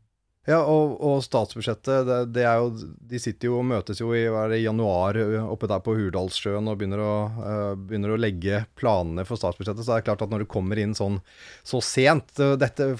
Ja, 0.44 0.58
og, 0.68 0.98
og 1.00 1.22
statsbudsjettet, 1.24 2.04
det, 2.04 2.16
det, 2.36 2.42
jo, 2.44 2.90
de 3.08 3.20
sitter 3.22 3.48
jo 3.48 3.62
og 3.62 3.64
møtes 3.64 4.02
jo 4.02 4.10
i, 4.12 4.26
i 4.28 4.60
januar 4.60 5.16
oppe 5.40 5.70
der 5.70 5.80
på 5.80 5.94
Hurdalssjøen 5.96 6.68
og 6.68 6.76
begynner 6.76 7.00
å, 7.00 7.14
uh, 7.38 7.70
begynner 7.80 8.12
å, 8.12 8.18
legge 8.20 8.60
planene 8.76 9.24
for 9.24 9.40
statsbudsjettet. 9.40 9.80
Så 9.86 9.94
det 9.94 10.02
er 10.02 10.06
klart 10.10 10.26
at 10.26 10.34
når 10.34 10.44
det 10.44 10.50
kommer 10.52 10.80
inn 10.82 10.92
sånn 10.96 11.16
så 11.64 11.80
sent 11.84 12.36
dette, 12.60 12.90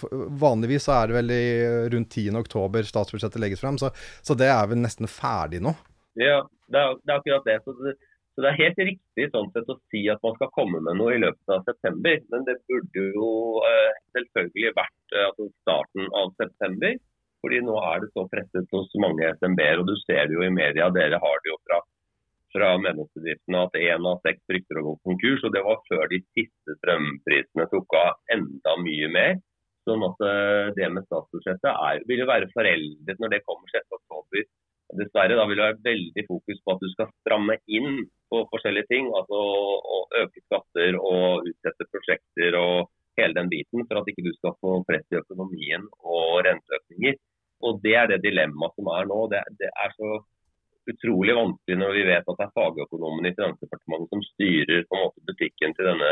Vanligvis 0.41 0.89
så 0.89 0.97
er 1.03 1.13
det 1.13 1.19
vel 1.19 1.37
i, 1.37 1.45
rundt 1.93 2.17
10. 2.17 2.41
oktober 2.41 2.89
statsbudsjettet 2.89 3.45
legges 3.45 3.61
frem, 3.61 3.77
så, 3.81 3.93
så, 4.25 4.41
det 4.41 4.49
er 4.49 4.65
vel 4.73 4.81
nesten 4.81 5.11
ferdig 5.11 5.61
nå? 5.65 5.77
Ja, 6.17 6.41
det 6.73 6.81
er, 6.81 6.99
det 7.05 7.13
er 7.13 7.19
akkurat 7.21 7.49
det. 7.53 7.61
Så, 7.69 7.77
det. 7.85 7.99
så, 8.33 8.41
det. 8.41 8.51
er 8.55 8.61
helt 8.65 8.85
riktig 8.89 9.33
sånn 9.37 9.53
sett 9.53 9.69
å 9.69 9.83
si 9.93 10.07
at 10.09 10.25
man 10.25 10.41
skal 10.41 10.55
komme 10.57 10.81
med 10.81 10.97
noe 10.97 11.19
i 11.19 11.21
løpet 11.21 11.59
av 11.59 11.69
september. 11.69 12.23
Men 12.33 12.49
det 12.49 12.63
burde 12.65 13.11
jo 13.13 13.33
selvfølgelig 14.17 14.79
vært 14.81 15.19
altså 15.29 15.53
starten 15.61 16.09
av 16.09 16.33
september. 16.41 16.97
Fordi 17.45 17.61
nå 17.61 17.75
er 17.91 17.99
det 18.01 18.13
så 18.15 18.25
presset 18.33 18.71
hos 18.73 18.95
mange 19.05 19.29
SMB-er, 19.37 19.83
og 19.83 19.91
du 19.91 19.99
ser 20.07 20.31
det 20.31 20.39
jo 20.39 20.45
i 20.47 20.53
media. 20.53 20.89
Dere 20.95 21.21
har 21.21 21.43
det 21.45 21.51
jo 21.51 21.59
fra, 21.69 21.81
fra 22.55 22.71
medlemsbedriftene 22.81 23.65
at 23.67 23.77
én 23.83 24.09
av 24.09 24.23
seks 24.25 24.41
frykter 24.49 24.81
å 24.81 24.85
gå 24.87 24.95
konkurs. 25.11 25.45
og 25.45 25.53
Det 25.53 25.65
var 25.67 25.83
før 25.91 26.09
de 26.13 26.23
siste 26.33 26.79
strømprisene 26.79 27.69
tok 27.75 27.99
av 28.01 28.37
enda 28.37 28.79
mye 28.81 29.11
mer. 29.19 29.37
Sånn 29.85 30.05
at 30.07 30.25
eh, 30.25 30.73
det 30.79 30.89
med 30.97 31.05
statsbudsjettet 31.05 31.69
er, 31.69 32.01
vil 32.09 32.25
jo 32.25 32.31
være 32.31 32.49
foreldet 32.55 33.21
når 33.21 33.35
det 33.35 33.45
kommer 33.45 33.69
6.10. 33.77 34.49
Dessverre 34.97 35.37
da 35.37 35.45
vil 35.49 35.59
det 35.59 35.67
være 35.67 35.85
veldig 35.85 36.25
fokus 36.29 36.61
på 36.65 36.73
at 36.73 36.81
du 36.81 36.89
skal 36.95 37.13
stramme 37.21 37.59
inn 37.69 38.05
på 38.33 38.41
forskjellige 38.53 38.89
ting. 38.89 39.13
altså 39.13 39.45
å 39.45 40.01
Øke 40.15 40.41
skatter 40.45 40.97
og 41.01 41.49
utsette 41.51 41.89
prosjekter 41.91 42.55
og 42.55 42.91
hele 43.19 43.35
den 43.35 43.51
biten 43.51 43.83
for 43.89 44.01
at 44.01 44.11
ikke 44.11 44.25
du 44.27 44.33
skal 44.37 44.55
få 44.63 44.77
press 44.89 45.05
i 45.11 45.19
økonomien 45.19 45.87
og 46.03 46.45
renteøkninger. 46.47 47.19
Og 47.65 47.81
Det 47.85 47.95
er 47.97 48.11
det 48.11 48.23
dilemmaet 48.25 48.77
som 48.79 48.91
er 48.93 49.09
nå. 49.11 49.19
Det, 49.33 49.43
det, 49.61 49.71
er 49.73 49.95
så 49.97 50.11
utrolig 50.93 51.37
vanskelig 51.39 51.79
når 51.81 51.97
vi 51.97 52.05
vet 52.11 52.29
at 52.29 52.41
det 52.41 52.47
er 52.47 52.57
fagøkonomene 52.59 53.31
i 53.31 53.37
Finansdepartementet 53.39 54.13
som 54.13 54.25
styrer 54.35 54.85
på 54.89 54.99
en 54.99 55.05
måte 55.07 55.25
butikken 55.31 55.77
til 55.77 55.89
denne 55.89 56.11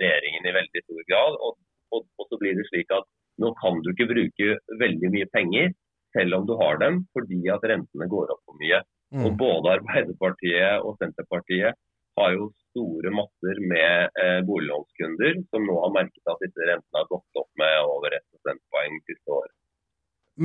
regjeringen 0.00 0.48
i 0.48 0.56
veldig 0.58 0.84
stor 0.86 1.06
grad. 1.10 1.38
Og, 1.44 1.58
og, 1.92 2.06
og, 2.18 2.28
så 2.30 2.40
blir 2.40 2.56
det 2.56 2.66
slik 2.70 2.94
at 2.96 3.08
nå 3.42 3.50
kan 3.60 3.80
du 3.84 3.90
ikke 3.92 4.10
bruke 4.12 4.58
veldig 4.80 5.10
mye 5.12 5.30
penger 5.34 5.72
selv 6.14 6.38
om 6.38 6.44
du 6.46 6.54
har 6.60 6.78
dem, 6.78 7.02
fordi 7.12 7.40
at 7.50 7.64
rentene 7.66 8.06
går 8.10 8.30
opp 8.32 8.44
for 8.46 8.60
mye. 8.60 8.80
Mm. 9.14 9.24
Og 9.26 9.34
Både 9.38 9.74
Arbeiderpartiet 9.78 10.86
og 10.86 10.96
Senterpartiet 11.02 11.74
har 12.18 12.30
jo 12.34 12.48
store 12.70 13.10
masser 13.14 13.60
med 13.72 14.20
eh, 14.22 14.40
boliglånskunder 14.46 15.40
som 15.50 15.66
nå 15.66 15.74
har 15.82 15.92
merket 15.96 16.30
at 16.30 16.42
disse 16.44 16.68
rentene 16.68 17.00
har 17.00 17.10
gått 17.10 17.42
opp 17.42 17.50
med 17.60 17.74
over 17.90 18.14
1 18.14 18.24
prosentpoeng 18.30 19.00
siste 19.10 19.34
året. 19.34 19.54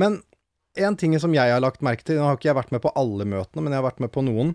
Men 0.02 0.20
en 0.78 0.96
ting 0.96 1.16
som 1.20 1.34
jeg 1.34 1.52
har 1.52 1.62
lagt 1.62 1.82
merke 1.82 2.06
til, 2.06 2.20
nå 2.20 2.28
har 2.28 2.38
ikke 2.38 2.50
jeg 2.50 2.58
vært 2.60 2.74
med 2.74 2.82
på 2.84 2.92
alle 2.98 3.26
møtene, 3.26 3.64
men 3.64 3.72
jeg 3.72 3.80
har 3.80 3.88
vært 3.88 4.02
med 4.04 4.12
på 4.14 4.24
noen, 4.26 4.54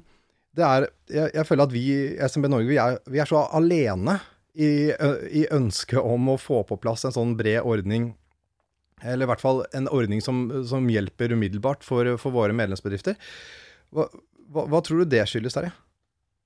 det 0.55 0.63
er 0.63 0.85
Jeg, 1.11 1.31
jeg 1.35 1.45
føler 1.45 1.67
at 1.67 1.73
vi 1.73 1.81
i 1.91 2.27
SMB 2.31 2.47
Norge, 2.49 2.69
vi 2.69 2.77
er, 2.81 2.95
vi 3.11 3.19
er 3.19 3.27
så 3.29 3.43
alene 3.53 4.15
i, 4.55 4.89
i 5.35 5.43
ønsket 5.53 5.99
om 5.99 6.31
å 6.31 6.37
få 6.39 6.61
på 6.65 6.77
plass 6.81 7.03
en 7.05 7.13
sånn 7.13 7.35
bred 7.37 7.67
ordning. 7.67 8.13
Eller 9.03 9.27
i 9.27 9.29
hvert 9.29 9.43
fall 9.43 9.65
en 9.75 9.89
ordning 9.91 10.23
som, 10.23 10.47
som 10.65 10.87
hjelper 10.89 11.35
umiddelbart 11.35 11.83
for, 11.85 12.07
for 12.21 12.33
våre 12.33 12.55
medlemsbedrifter. 12.55 13.19
Hva, 13.93 14.07
hva, 14.47 14.65
hva, 14.71 14.81
tror 14.81 15.03
du 15.03 15.11
det 15.11 15.25
skyldes, 15.29 15.57
Terje? 15.57 15.73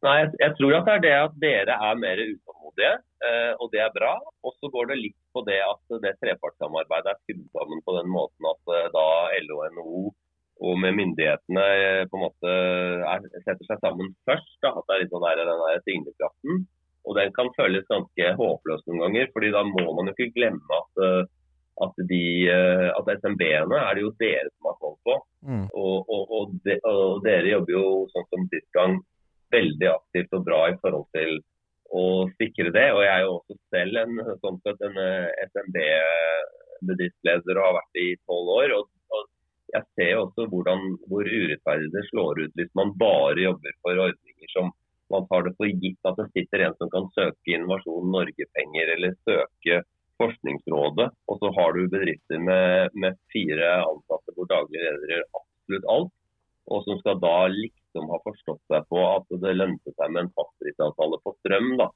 Nei, 0.06 0.16
jeg, 0.22 0.30
jeg, 0.40 0.56
tror 0.56 0.78
at 0.78 0.88
det 0.88 0.94
er 0.94 1.02
det 1.04 1.16
at 1.18 1.34
dere 1.44 1.76
er 1.90 1.98
mer 2.00 2.22
utålmodige, 2.24 2.92
eh, 3.28 3.52
og 3.60 3.68
det 3.74 3.82
er 3.84 3.92
bra. 3.96 4.14
Og 4.48 4.56
så 4.56 4.72
går 4.72 4.94
det 4.94 5.02
litt 5.02 5.18
på 5.36 5.44
det 5.48 5.60
at 5.66 6.00
det 6.06 6.16
trepartssamarbeidet 6.22 7.12
er 7.12 7.20
skrudd 7.20 7.46
sammen 7.58 7.84
på 7.84 7.96
den 7.98 8.12
måten 8.14 8.48
at 8.48 8.74
eh, 8.78 8.88
da 8.96 9.08
LO 9.44 9.60
og 9.60 9.76
NHO 9.76 10.04
og 10.70 10.80
med 10.80 10.96
myndighetene 10.96 11.66
eh, 11.82 12.06
på 12.08 12.20
en 12.20 12.26
måte 12.26 12.56
er, 13.12 13.28
setter 13.44 13.68
seg 13.68 13.84
sammen 13.84 14.14
først. 14.28 14.56
Da, 14.64 14.72
at 14.72 14.88
det 14.88 14.96
er 14.96 15.04
litt 15.04 15.14
sånn 15.16 15.28
der, 15.28 15.44
den 15.44 15.66
der 15.66 15.84
tyngdekraften. 15.88 16.64
Og 17.08 17.20
den 17.20 17.36
kan 17.36 17.52
føles 17.60 17.92
ganske 17.92 18.32
håpløs 18.40 18.88
noen 18.88 19.04
ganger. 19.04 19.30
fordi 19.36 19.52
da 19.56 19.68
må 19.68 19.84
man 19.98 20.08
jo 20.08 20.16
ikke 20.16 20.36
glemme 20.36 20.80
at, 20.80 21.06
at, 21.84 22.02
de, 22.12 22.24
at 22.52 23.14
SMB-ene 23.20 23.80
er 23.80 23.96
det 23.96 24.04
jo 24.04 24.12
dere 24.20 24.50
som 24.52 24.68
har 24.68 24.82
koll 24.84 24.98
på. 25.08 25.16
Mm. 25.48 25.64
Og, 25.80 25.96
og, 26.12 26.36
og, 26.36 26.60
de, 26.68 26.76
og, 26.84 27.24
dere 27.24 27.56
jobber 27.56 27.74
jo 27.74 27.86
sånn 28.12 28.28
som 28.28 28.52
sist 28.52 28.68
gang 28.76 29.00
veldig 29.54 29.90
aktivt 29.92 30.32
og 30.38 30.46
bra 30.48 30.62
i 30.70 30.80
forhold 30.84 31.08
til 31.16 31.32
å 31.96 31.98
sikre 32.38 32.70
det. 32.76 32.88
Og 32.94 33.02
jeg 33.06 33.14
er 33.16 33.24
jo 33.26 33.36
også 33.40 33.54
selv 33.74 33.94
en, 34.04 34.14
sånn 34.44 34.58
sett 34.66 34.80
en 34.86 34.98
SMB-bedriftsleder 35.50 37.54
og 37.58 37.66
har 37.66 37.78
vært 37.80 37.96
det 37.98 38.04
i 38.12 38.22
tolv 38.30 38.48
år. 38.60 38.70
og 38.78 38.84
jeg 39.74 39.86
ser 39.96 40.12
jo 40.16 40.26
også 40.26 40.48
hvordan, 40.50 40.86
hvor 41.10 41.30
urettferdig 41.30 41.90
det 41.94 42.06
slår 42.10 42.42
ut 42.44 42.56
hvis 42.58 42.72
man 42.80 42.94
bare 42.98 43.44
jobber 43.44 43.76
for 43.86 44.02
ordninger 44.08 44.54
som 44.54 44.72
man 45.14 45.26
tar 45.30 45.46
det 45.46 45.56
for 45.58 45.82
gitt 45.84 46.10
at 46.10 46.20
det 46.22 46.28
sitter 46.34 46.66
en 46.66 46.78
som 46.78 46.92
kan 46.94 47.10
søke 47.16 47.56
Innovasjon 47.56 48.12
Norge-penger 48.14 48.94
eller 48.96 49.18
søke 49.28 49.82
Forskningsrådet, 50.20 51.06
og 51.32 51.38
så 51.40 51.48
har 51.56 51.78
du 51.78 51.86
bedrifter 51.88 52.42
med, 52.44 52.92
med 52.92 53.16
fire 53.32 53.70
ansatte 53.86 54.34
hvor 54.36 54.50
daglig 54.52 54.82
leder 54.82 55.14
gjør 55.14 55.22
absolutt 55.40 55.86
alt, 55.94 56.12
og 56.76 56.82
som 56.84 57.00
skal 57.00 57.22
da 57.24 57.38
liksom 57.54 57.79
ha 57.98 58.20
forstått 58.26 58.62
seg 58.72 58.86
på 58.92 59.00
at 59.02 59.28
det 59.44 59.56
lønte 59.56 59.94
seg 59.96 60.14
med 60.14 60.26
en 60.26 60.32
fastprisavtale 60.38 61.20
på 61.24 61.34
strøm 61.40 61.70
da, 61.82 61.90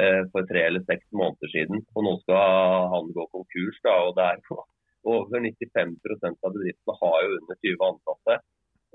eh, 0.00 0.22
for 0.32 0.48
tre 0.50 0.66
eller 0.68 0.84
seks 0.88 1.06
måneder 1.16 1.52
siden. 1.54 1.84
Og 1.94 2.06
nå 2.06 2.16
skal 2.24 2.90
han 2.94 3.12
gå 3.16 3.26
konkurs, 3.34 3.80
da, 3.86 3.96
og 4.08 4.16
det 4.18 4.26
er 4.28 4.42
over 5.14 5.44
95% 5.46 6.44
av 6.44 6.56
bedriftene 6.56 6.98
har 7.02 7.20
jo 7.24 7.36
under 7.38 7.60
20 7.64 7.86
ansatte. 7.88 8.40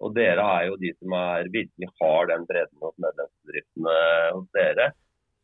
Og 0.04 0.12
dere 0.16 0.44
er 0.58 0.68
jo 0.70 0.80
de 0.82 0.92
som 0.98 1.14
er, 1.16 1.50
virkelig 1.54 1.90
har 2.02 2.30
den 2.32 2.46
bredden 2.50 2.84
hos 2.84 2.96
medlemsbedriftene 3.00 3.98
hos 4.36 4.48
dere. 4.58 4.90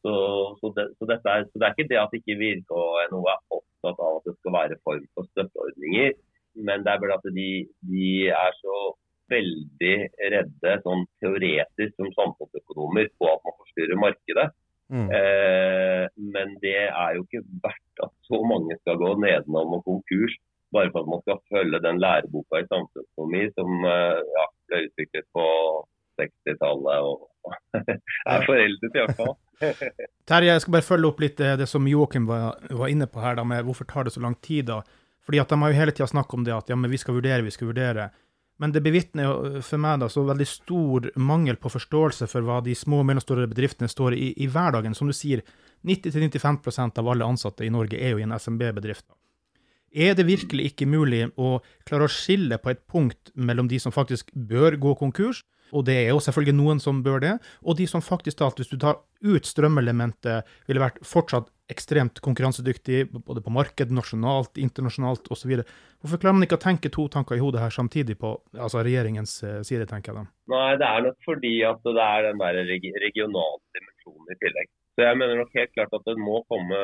Så, 0.01 0.13
så, 0.59 0.71
det, 0.75 0.87
så, 0.97 1.05
er, 1.05 1.45
så, 1.45 1.59
det, 1.61 1.67
er, 1.67 1.75
ikke 1.75 1.89
det 1.91 1.99
at 2.01 2.15
ikke 2.17 2.39
Virke 2.39 2.75
og 2.83 2.97
NHO 3.11 3.21
er 3.29 3.39
opptatt 3.57 4.01
av 4.01 4.17
at 4.17 4.27
det 4.27 4.35
skal 4.39 4.55
være 4.57 4.79
form 4.87 5.05
for 5.15 5.29
støtteordninger. 5.31 6.17
Men 6.67 6.83
det 6.83 6.91
er 6.91 7.03
bare 7.03 7.19
at 7.19 7.27
de, 7.37 7.49
de 7.87 8.07
er 8.33 8.57
så 8.59 8.79
veldig 9.31 9.95
redde 10.33 10.75
sånn 10.85 11.05
teoretisk 11.23 11.95
som 11.97 12.11
samfunnsøkonomer 12.17 13.09
på 13.17 13.29
at 13.31 13.47
man 13.47 13.57
forstyrrer 13.63 14.01
markedet. 14.01 14.47
Mm. 14.91 15.07
Eh, 15.15 16.05
men 16.35 16.57
det 16.63 16.77
er 16.89 17.15
jo 17.15 17.23
ikke 17.23 17.45
verdt 17.63 18.03
at 18.03 18.11
så 18.27 18.41
mange 18.43 18.75
skal 18.81 18.99
gå 18.99 19.13
nedenom 19.23 19.77
og 19.77 19.85
konkurs 19.87 20.35
bare 20.71 20.91
for 20.91 21.03
at 21.03 21.11
man 21.11 21.21
skal 21.23 21.39
følge 21.51 21.79
den 21.83 21.99
læreboka 21.99 22.59
i 22.59 22.67
samfunnsøkonomi 22.67 23.43
som 23.55 23.87
eh, 23.87 24.19
ja, 24.35 24.45
ble 24.67 24.83
utviklet 24.87 25.27
på 25.35 25.45
60-tallet 26.19 27.07
og 27.07 27.27
er 28.33 28.45
foreldet 28.45 28.95
i 28.95 29.03
hvert 29.03 29.17
fall. 29.17 29.35
Terje, 30.29 30.51
jeg 30.51 30.63
skal 30.63 30.75
bare 30.75 30.87
følge 30.87 31.11
opp 31.11 31.21
litt 31.23 31.39
det 31.39 31.67
som 31.69 31.87
Joakim 31.87 32.27
var, 32.29 32.59
var, 32.69 32.91
inne 32.91 33.07
på 33.09 33.23
her, 33.23 33.37
da, 33.39 33.45
med 33.47 33.63
hvorfor 33.67 33.87
tar 33.89 34.07
det 34.07 34.15
så 34.15 34.23
lang 34.23 34.35
tid. 34.43 34.67
da? 34.69 34.81
Fordi 35.25 35.41
at 35.41 35.49
De 35.49 35.59
har 35.61 35.71
jo 35.71 35.79
hele 35.79 35.95
tida 35.95 36.07
snakket 36.09 36.37
om 36.39 36.45
det 36.47 36.55
at 36.55 36.71
ja, 36.71 36.77
men 36.77 36.91
vi 36.91 36.99
skal 37.01 37.17
vurdere, 37.17 37.45
vi 37.45 37.53
skal 37.53 37.71
vurdere. 37.71 38.09
Men 38.61 38.73
det 38.75 38.83
bevitner 38.85 39.61
for 39.65 39.81
meg 39.81 40.03
da 40.03 40.09
så 40.11 40.21
veldig 40.27 40.45
stor 40.45 41.07
mangel 41.17 41.57
på 41.57 41.71
forståelse 41.73 42.27
for 42.29 42.45
hva 42.45 42.59
de 42.61 42.75
små 42.77 42.99
og 43.01 43.07
mellomstore 43.09 43.47
bedriftene 43.49 43.89
står 43.89 44.13
i 44.13 44.27
i 44.37 44.49
hverdagen. 44.51 44.93
Som 44.93 45.09
du 45.09 45.15
sier, 45.17 45.41
90-95% 45.87 47.01
av 47.01 47.09
alle 47.09 47.25
ansatte 47.25 47.65
i 47.65 47.73
Norge 47.73 47.97
er 47.97 48.13
jo 48.13 48.21
i 48.21 48.27
en 48.27 48.35
SMB-bedrift. 48.37 49.07
Er 49.91 50.13
det 50.15 50.27
virkelig 50.29 50.69
ikke 50.69 50.87
mulig 50.87 51.25
å 51.41 51.57
klare 51.89 52.05
å 52.05 52.11
skille 52.11 52.61
på 52.61 52.71
et 52.71 52.85
punkt 52.87 53.33
mellom 53.33 53.67
de 53.67 53.79
som 53.81 53.91
faktisk 53.91 54.29
bør 54.31 54.77
gå 54.79 54.93
konkurs, 54.99 55.41
og 55.71 55.85
det 55.87 55.97
er 56.03 56.11
jo 56.11 56.21
selvfølgelig 56.23 56.57
noen 56.57 56.81
som 56.83 57.01
bør 57.05 57.23
det, 57.23 57.33
og 57.63 57.77
de 57.79 57.87
som 57.89 58.03
faktisk 58.03 58.39
talt, 58.41 58.59
hvis 58.59 58.71
du 58.71 58.77
tar 58.81 58.99
ut 59.21 59.47
strømelementet, 59.47 60.47
ville 60.67 60.83
vært 60.83 60.99
fortsatt 61.05 61.51
ekstremt 61.71 62.19
konkurransedyktig, 62.25 63.05
både 63.13 63.43
på 63.43 63.53
marked, 63.53 63.93
nasjonalt, 63.95 64.59
internasjonalt 64.59 65.29
osv. 65.31 65.61
Hvorfor 66.01 66.19
klarer 66.19 66.37
man 66.37 66.47
ikke 66.47 66.59
å 66.59 66.65
tenke 66.65 66.91
to 66.91 67.07
tanker 67.13 67.37
i 67.37 67.43
hodet 67.43 67.63
her 67.63 67.73
samtidig 67.73 68.17
på 68.19 68.33
altså 68.57 68.83
regjeringens 68.83 69.37
eh, 69.47 69.61
side, 69.67 69.87
tenker 69.89 70.11
jeg 70.11 70.19
da? 70.19 70.25
Nei, 70.51 70.67
det 70.81 70.89
er 70.89 71.07
nok 71.07 71.17
fordi 71.27 71.55
at 71.67 71.81
det 71.87 71.95
er 72.03 72.27
den 72.27 72.43
der 72.43 72.61
regionale 73.05 73.61
dimensjonen 73.77 74.35
i 74.35 74.39
tillegg. 74.43 74.71
Så 74.91 75.05
jeg 75.05 75.17
mener 75.21 75.37
nok 75.39 75.53
helt 75.55 75.71
klart 75.71 75.93
at 75.95 76.07
det 76.09 76.17
må 76.19 76.41
komme 76.51 76.77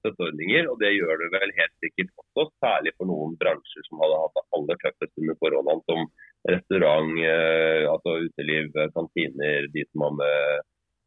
støtteordninger, 0.00 0.66
og 0.66 0.80
det 0.82 0.90
gjør 0.96 1.20
det 1.20 1.28
vel 1.30 1.52
helt 1.56 1.74
sikkert 1.84 2.10
også. 2.18 2.48
Særlig 2.64 2.92
for 2.96 3.08
noen 3.08 3.36
bransjer 3.38 3.86
som 3.86 4.02
hadde 4.02 4.18
hatt 4.24 4.34
det 4.34 4.42
aller 4.58 4.80
tøffest 4.82 5.22
under 5.22 5.38
koronaen, 5.44 5.84
som 5.86 6.08
restaurant, 6.50 7.12
eh, 7.18 7.84
altså 7.90 8.18
uteliv, 8.26 8.72
kantiner, 8.94 9.68
de 9.72 9.84
som 9.90 10.06
har 10.06 10.16
med, 10.20 10.66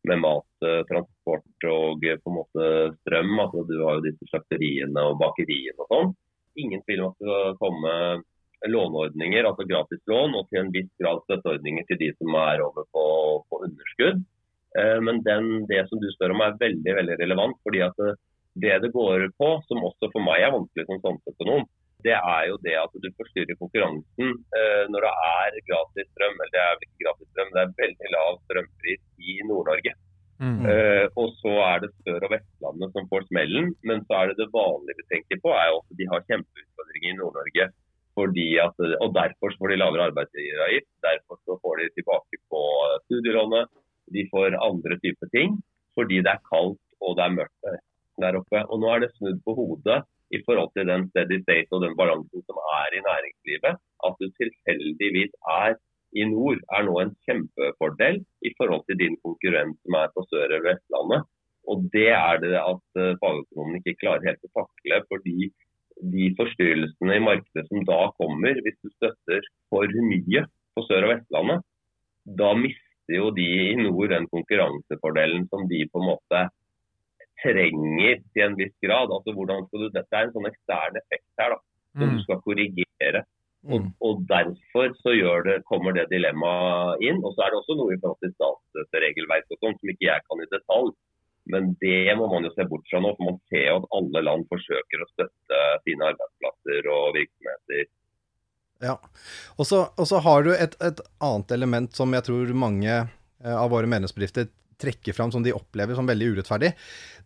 med 0.10 0.22
mat, 0.24 0.50
eh, 0.66 0.82
transport 0.90 1.68
og 1.70 2.06
eh, 2.08 2.18
på 2.20 2.32
en 2.32 2.40
måte 2.40 2.72
strøm. 3.02 3.36
altså 3.46 3.64
Du 3.70 3.78
har 3.84 4.00
jo 4.00 4.08
disse 4.08 4.32
slakteriene 4.32 5.06
og 5.12 5.20
bakeriene 5.22 5.86
og 5.86 5.94
sånn. 5.94 6.12
Ingen 6.60 6.84
tvil 6.84 7.06
om 7.06 7.14
at 7.14 7.22
det 7.22 7.30
skal 7.30 7.60
komme 7.62 7.94
låneordninger, 8.68 9.48
altså 9.48 9.68
gratislån, 9.68 10.36
og 10.36 10.50
til 10.50 10.64
en 10.64 10.74
viss 10.74 10.90
grad 11.00 11.22
støtteordninger 11.24 11.86
til 11.88 12.02
de 12.02 12.10
som 12.18 12.36
er 12.42 12.66
over 12.66 12.88
på, 12.92 13.06
på 13.48 13.62
underskudd. 13.68 14.24
Eh, 14.80 14.98
men 15.06 15.24
den, 15.28 15.52
det 15.72 15.86
som 15.90 16.02
du 16.02 16.10
spør 16.14 16.36
om 16.36 16.44
er 16.44 16.60
veldig 16.60 16.98
veldig 17.02 17.22
relevant. 17.24 17.62
fordi 17.64 17.86
at 17.88 18.04
Det 18.60 18.80
det 18.82 18.92
går 18.92 19.30
på, 19.40 19.50
som 19.70 19.86
også 19.88 20.10
for 20.12 20.26
meg 20.26 20.42
er 20.44 20.52
vanskelig 20.52 20.84
som 20.88 21.00
samfunnsøkonom, 21.00 21.68
det 22.06 22.16
er 22.16 22.44
jo 22.50 22.60
det 22.64 22.76
at 22.80 22.94
du 23.04 23.10
forstyrrer 23.20 23.58
konkurransen 23.60 24.30
eh, 24.60 24.84
når 24.92 25.08
det 25.08 25.14
er 25.30 25.58
gratis 25.70 26.08
strøm. 26.14 26.38
Eller 26.38 26.54
det 26.54 26.62
er 26.62 26.76
vel 26.76 26.86
ikke 26.88 27.04
gratis 27.06 27.32
strøm, 27.32 27.52
det 27.56 27.64
er 27.64 27.74
veldig 27.82 28.14
lav 28.16 28.38
strømpris 28.46 29.04
i 29.20 29.36
Nord-Norge. 29.50 29.96
Mm. 30.40 30.62
Uh, 30.64 31.06
og 31.20 31.34
så 31.42 31.52
er 31.66 31.82
det 31.84 31.90
Sør- 32.00 32.24
og 32.24 32.32
Vestlandet 32.32 32.94
som 32.96 33.08
får 33.12 33.26
smellen. 33.28 33.74
Men 33.84 34.06
så 34.08 34.22
er 34.22 34.32
det 34.32 34.40
det 34.40 34.54
vanlige 34.54 35.02
vi 35.02 35.10
tenker 35.12 35.42
på, 35.44 35.52
er 35.52 35.76
at 35.76 35.98
de 36.00 36.08
har 36.14 36.24
kjempeutfordringer 36.32 37.12
i 37.12 37.20
Nord-Norge. 37.20 37.68
Og 38.20 39.12
derfor 39.16 39.54
får 39.60 39.72
de 39.72 39.80
lavere 39.80 40.08
arbeidsgiveravgift. 40.10 40.90
Derfor 41.04 41.40
så 41.44 41.56
får 41.64 41.80
de 41.80 41.92
tilbake 41.96 42.40
på 42.52 42.64
studielånet 43.08 43.70
de 44.14 44.26
får 44.34 44.58
andre 44.60 44.98
typer 45.04 45.30
ting 45.36 45.60
fordi 45.98 46.22
det 46.26 46.32
er 46.32 46.46
kaldt 46.48 46.80
og 47.04 47.16
det 47.18 47.26
er 47.26 47.36
mørkt 47.36 47.68
der 48.20 48.38
oppe. 48.40 48.62
Og 48.68 48.82
Nå 48.82 48.90
er 48.94 49.04
det 49.04 49.14
snudd 49.16 49.40
på 49.46 49.56
hodet 49.58 50.02
i 50.36 50.40
forhold 50.46 50.72
til 50.76 50.90
den 50.92 51.08
steady 51.10 51.40
state 51.44 51.72
og 51.76 51.84
den 51.86 51.96
balansen 52.00 52.44
som 52.48 52.58
er 52.80 52.98
i 52.98 53.06
næringslivet. 53.10 53.80
At 54.08 54.20
du 54.22 54.28
tilfeldigvis 54.42 55.34
er 55.62 55.78
i 56.20 56.26
nord, 56.26 56.62
er 56.76 56.86
nå 56.88 56.96
en 57.02 57.16
kjempefordel 57.26 58.22
i 58.48 58.52
forhold 58.58 58.84
til 58.90 59.00
din 59.02 59.18
konkurrent 59.26 59.78
som 59.84 59.98
er 60.02 60.14
på 60.14 60.26
Sør- 60.30 60.56
og 60.58 60.66
Vestlandet. 60.68 61.26
Og 61.70 61.90
Det 61.94 62.10
er 62.10 62.36
det 62.42 62.56
at 62.58 63.02
eh, 63.02 63.18
fagøkonomene 63.22 63.82
ikke 63.82 64.00
klarer 64.02 64.26
helt 64.28 64.48
å 64.48 64.54
takle. 64.62 65.02
fordi 65.12 65.52
de 66.14 66.30
forstyrrelsene 66.40 67.16
i 67.18 67.26
markedet 67.26 67.66
som 67.68 67.84
da 67.86 68.00
kommer, 68.18 68.62
hvis 68.64 68.78
du 68.84 68.90
støtter 68.96 69.42
for 69.70 69.86
mye 70.12 70.46
på 70.76 70.86
Sør- 70.88 71.06
og 71.08 71.14
Vestlandet, 71.14 71.66
da 72.40 72.54
mister 72.56 73.18
jo 73.20 73.30
de 73.36 73.48
i 73.72 73.76
nord 73.76 74.14
den 74.14 74.28
konkurransefordelen 74.34 75.48
som 75.50 75.68
de 75.70 75.84
på 75.92 76.02
en 76.02 76.10
måte 76.14 76.42
trenger 77.42 78.22
til 78.34 78.46
en 78.46 78.56
viss 78.60 78.76
grad. 78.86 79.12
Altså 79.16 79.34
hvordan 79.36 79.68
skal 79.68 79.84
du, 79.84 79.90
Dette 79.96 80.16
er 80.16 80.28
en 80.28 80.34
sånn 80.36 80.50
ekstern 80.50 81.02
effekt 81.02 81.28
her 81.42 81.56
da, 81.56 81.60
som 81.98 82.08
mm. 82.08 82.16
du 82.16 82.24
skal 82.26 82.42
korrigere. 82.46 83.26
Mm. 83.68 83.90
og 84.08 84.22
Derfor 84.30 84.94
så 85.02 85.12
det, 85.44 85.58
kommer 85.68 85.92
det 85.96 86.08
dilemmaet 86.14 87.04
inn. 87.04 87.22
Og 87.24 87.36
så 87.36 87.46
er 87.46 87.52
det 87.52 87.62
også 87.62 87.78
noe 87.80 87.96
i 87.96 88.00
forhold 88.00 88.24
til 88.24 88.36
statsstøtteregelverk 88.38 89.52
og 89.52 89.62
sånn 89.62 89.80
som 89.80 89.94
ikke 89.94 90.10
jeg 90.10 90.26
kan 90.26 90.44
i 90.44 90.52
detalj. 90.54 90.92
Men 91.50 91.72
det 91.82 92.14
må 92.20 92.28
man 92.30 92.46
jo 92.46 92.52
se 92.54 92.66
bort 92.70 92.86
fra 92.92 93.02
nå, 93.02 93.16
for 93.18 93.32
man 93.32 93.40
ser 93.50 93.66
jo 93.72 93.80
at 93.80 93.88
alle 93.98 94.22
land 94.22 94.46
forsøker 94.52 95.02
å 95.02 95.10
støtte 95.16 95.62
sine 95.88 96.12
arbeidsplasser 96.12 96.92
og 96.94 97.16
virksomheter 97.16 97.88
ja. 98.80 98.96
Og 99.60 99.68
så 99.68 100.22
har 100.24 100.46
du 100.46 100.54
et, 100.56 100.76
et, 100.80 101.02
annet 101.20 101.52
element 101.52 101.96
som 101.96 102.14
jeg 102.16 102.26
tror 102.30 102.54
mange 102.56 102.94
eh, 102.96 103.56
av 103.56 103.72
våre 103.74 103.90
medlemsbedrifter 103.92 104.48
trekker 104.80 105.16
fram 105.16 105.32
som 105.34 105.44
de 105.46 105.54
opplever 105.56 105.98
som 105.98 106.08
veldig 106.10 106.34
urettferdig. 106.36 106.74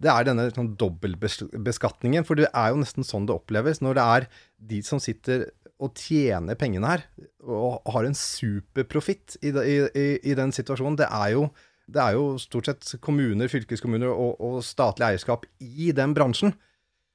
Det 0.01 0.11
er 0.11 0.27
denne 0.27 0.47
sånn, 0.53 0.73
dobbeltbeskatningen. 0.79 2.25
For 2.27 2.39
det 2.39 2.49
er 2.49 2.73
jo 2.73 2.81
nesten 2.81 3.07
sånn 3.07 3.27
det 3.29 3.37
oppleves 3.37 3.83
når 3.83 3.99
det 3.99 4.07
er 4.17 4.27
de 4.73 4.81
som 4.85 5.01
sitter 5.03 5.49
og 5.83 5.99
tjener 5.99 6.57
pengene 6.59 6.89
her, 6.89 7.05
og 7.43 7.81
har 7.91 8.07
en 8.07 8.17
superprofitt 8.17 9.37
i, 9.41 9.51
i, 9.51 9.77
i, 9.99 10.05
i, 10.21 10.35
den 10.37 10.53
situasjonen, 10.55 10.95
det 11.01 11.09
er, 11.09 11.33
jo, 11.35 11.47
det 11.91 12.03
er 12.03 12.17
jo 12.17 12.37
stort 12.41 12.69
sett 12.69 12.93
kommuner, 13.03 13.51
fylkeskommuner 13.51 14.13
og, 14.13 14.37
og 14.39 14.61
statlig 14.63 15.09
eierskap 15.09 15.47
i 15.59 15.91
den 15.95 16.15
bransjen. 16.15 16.55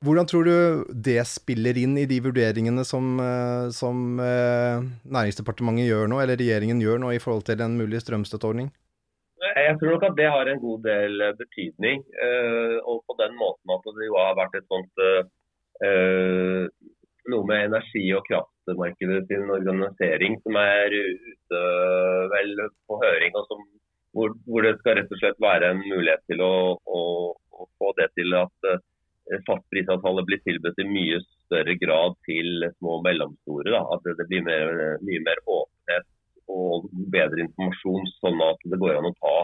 Hvordan 0.04 0.28
tror 0.30 0.46
du 0.46 0.90
det 0.94 1.18
spiller 1.26 1.78
inn 1.80 1.96
i 1.98 2.06
de 2.06 2.20
vurderingene 2.22 2.84
som, 2.86 3.16
eh, 3.18 3.70
som 3.74 4.20
eh, 4.22 4.84
Næringsdepartementet 5.10 5.88
gjør 5.88 6.06
nå, 6.12 6.20
eller 6.22 6.38
regjeringen 6.38 6.82
gjør 6.82 7.00
nå 7.02 7.16
i 7.16 7.22
forhold 7.22 7.48
til 7.48 7.64
en 7.64 7.74
mulig 7.80 8.04
strømstøtteordning? 8.04 8.70
Jeg 9.38 9.78
tror 9.78 9.92
nok 9.94 10.04
at 10.08 10.16
det 10.18 10.28
har 10.34 10.48
en 10.50 10.60
god 10.62 10.80
del 10.82 11.22
betydning. 11.38 12.00
Og 12.90 13.02
på 13.06 13.16
den 13.20 13.36
måten 13.38 13.74
at 13.74 13.90
det 13.98 14.08
jo 14.08 14.16
har 14.18 14.38
vært 14.38 14.56
et 14.58 14.66
sånt 14.72 15.04
noe 17.32 17.46
med 17.48 17.68
energi- 17.68 18.12
og 18.16 18.26
kraftmarkedet 18.28 19.26
sin 19.28 19.48
organisering 19.52 20.38
som 20.42 20.58
er 20.60 20.94
ute 20.94 21.62
vel 22.34 22.54
på 22.88 23.00
høring, 23.02 23.34
og 23.36 23.48
som, 23.50 23.64
hvor, 24.16 24.34
hvor, 24.46 24.64
det 24.64 24.76
skal 24.80 24.98
rett 24.98 25.12
og 25.12 25.22
slett 25.22 25.42
være 25.42 25.72
en 25.72 25.82
mulighet 25.84 26.24
til 26.30 26.44
å, 26.44 26.52
å, 26.98 27.02
å 27.36 27.68
få 27.80 27.92
det 28.00 28.08
til 28.18 28.36
at 28.38 28.70
eh, 28.70 29.40
fastprisavtaler 29.48 30.26
blir 30.28 30.40
tilbudt 30.46 30.80
i 30.80 30.88
mye 30.88 31.20
større 31.48 31.76
grad 31.80 32.16
til 32.28 32.68
små 32.78 32.98
og 32.98 33.04
mellomstore. 33.08 33.72
Da. 33.74 33.82
At 33.96 34.08
det 34.08 34.28
blir 34.30 34.46
mer, 34.46 34.72
mye 35.04 35.24
mer 35.26 35.42
åpenhet 35.44 36.08
og 36.52 36.88
bedre 37.12 37.44
informasjon, 37.44 38.10
sånn 38.22 38.42
at 38.44 38.66
det 38.72 38.80
går 38.80 38.98
an 38.98 39.10
å 39.10 39.16
ta 39.20 39.36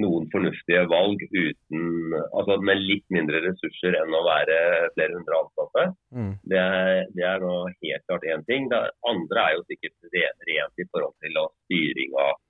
noen 0.00 0.28
fornuftige 0.32 0.84
valg 0.88 1.20
uten, 1.32 2.14
altså 2.32 2.56
med 2.64 2.80
litt 2.80 3.04
mindre 3.12 3.42
ressurser 3.44 3.96
enn 3.98 4.14
å 4.16 4.22
være 4.24 4.56
flere 4.94 5.18
hundre 5.18 5.40
ansatte. 5.42 5.84
Mm. 6.16 6.30
Det, 6.48 6.60
er, 6.60 7.02
det, 7.16 7.26
er, 7.28 7.44
nå 7.44 7.56
helt 7.68 8.06
klart 8.08 8.24
én 8.28 8.46
ting. 8.48 8.70
Det 8.72 8.80
andre 9.10 9.44
er 9.44 9.58
jo 9.58 9.66
sikkert 9.68 10.16
rent 10.16 10.80
i 10.80 10.88
forhold 10.88 11.16
til 11.24 11.42
styring 11.66 12.16
av, 12.24 12.40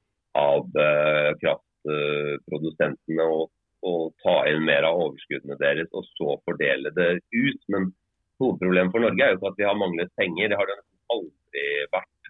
av 0.42 0.78
uh, 0.78 1.32
kraftprodusentene 1.42 3.26
og, 3.26 3.50
og, 3.90 4.14
ta 4.22 4.36
inn 4.52 4.62
mer 4.68 4.86
av 4.86 5.02
overskuddene 5.08 5.58
deres 5.60 5.90
og 5.98 6.06
så 6.14 6.38
fordele 6.46 6.94
det 6.94 7.10
ut. 7.34 7.62
Men 7.74 7.90
hovedproblemet 8.38 8.94
for 8.94 9.02
Norge 9.02 9.26
er 9.26 9.34
jo 9.34 9.40
ikke 9.40 9.52
at 9.52 9.60
vi 9.60 9.70
har 9.70 9.82
manglet 9.82 10.14
penger. 10.20 10.52
Det 10.52 10.62
har 10.62 10.70
vært 10.70 10.86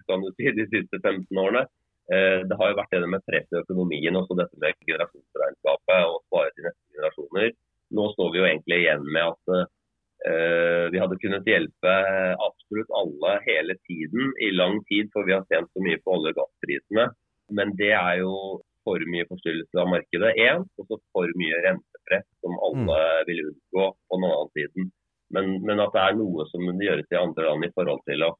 kan 0.09 0.23
du 0.23 0.31
si, 0.33 0.49
de 0.55 0.65
siste 0.71 0.99
15 1.01 1.41
årene. 1.43 1.65
Eh, 2.11 2.39
det 2.47 2.57
har 2.59 2.71
jo 2.71 2.79
vært 2.79 2.95
det 2.95 3.11
med 3.11 3.23
press 3.27 3.47
i 3.53 3.61
økonomien, 3.61 4.17
også 4.19 4.35
dette 4.39 4.59
med 4.59 4.75
generasjonsregnskapet 4.89 6.09
og 6.09 6.19
spare 6.27 6.51
til 6.51 6.67
neste 6.67 6.97
generasjoner. 6.97 7.53
Nå 7.93 8.09
står 8.15 8.33
vi 8.33 8.41
jo 8.41 8.49
egentlig 8.49 8.79
igjen 8.81 9.03
med 9.05 9.23
at 9.29 9.51
uh, 9.53 10.85
vi 10.89 10.97
hadde 10.97 11.19
kunnet 11.21 11.45
hjelpe 11.45 11.91
absolutt 12.41 12.93
alle 12.97 13.33
hele 13.45 13.75
tiden 13.85 14.31
i 14.41 14.49
lang 14.55 14.79
tid, 14.89 15.11
for 15.13 15.27
vi 15.27 15.35
har 15.35 15.45
tjent 15.51 15.69
så 15.69 15.83
mye 15.85 15.99
på 16.01 16.15
olje- 16.15 16.31
og 16.33 16.39
gassprisene. 16.39 17.05
Men 17.53 17.75
det 17.77 17.91
er 17.93 18.23
jo 18.23 18.33
for 18.83 19.03
mye 19.13 19.27
forstyrrelse 19.29 19.79
av 19.79 19.91
markedet, 19.91 20.33
én, 20.41 20.65
og 20.79 20.89
så 20.89 20.97
for 21.15 21.37
mye 21.39 21.59
rentepress 21.67 22.25
som 22.43 22.57
alle 22.67 22.99
mm. 22.99 23.27
vil 23.29 23.43
unngå 23.51 23.85
på 23.93 24.19
den 24.19 24.27
annen 24.29 24.51
siden. 24.57 24.89
Men, 25.33 25.53
men, 25.65 25.81
at 25.81 25.93
det 25.95 26.01
er 26.03 26.17
noe 26.19 26.45
som 26.51 26.65
gjøres 26.87 27.13
i 27.13 27.19
andre 27.19 27.47
land 27.47 27.67
i 27.67 27.71
forhold 27.77 28.03
til 28.09 28.25
å 28.27 28.33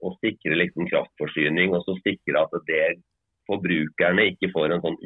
å 0.00 0.14
sikre 0.18 0.58
liksom 0.58 0.88
kraftforsyning 0.90 1.74
og 1.76 1.84
så 1.86 1.96
sikre 2.04 2.44
at 2.44 2.54
det 2.68 2.84
forbrukerne 3.50 4.28
ikke 4.32 4.52
får 4.54 4.74
en 4.74 4.84
sånn 4.84 4.98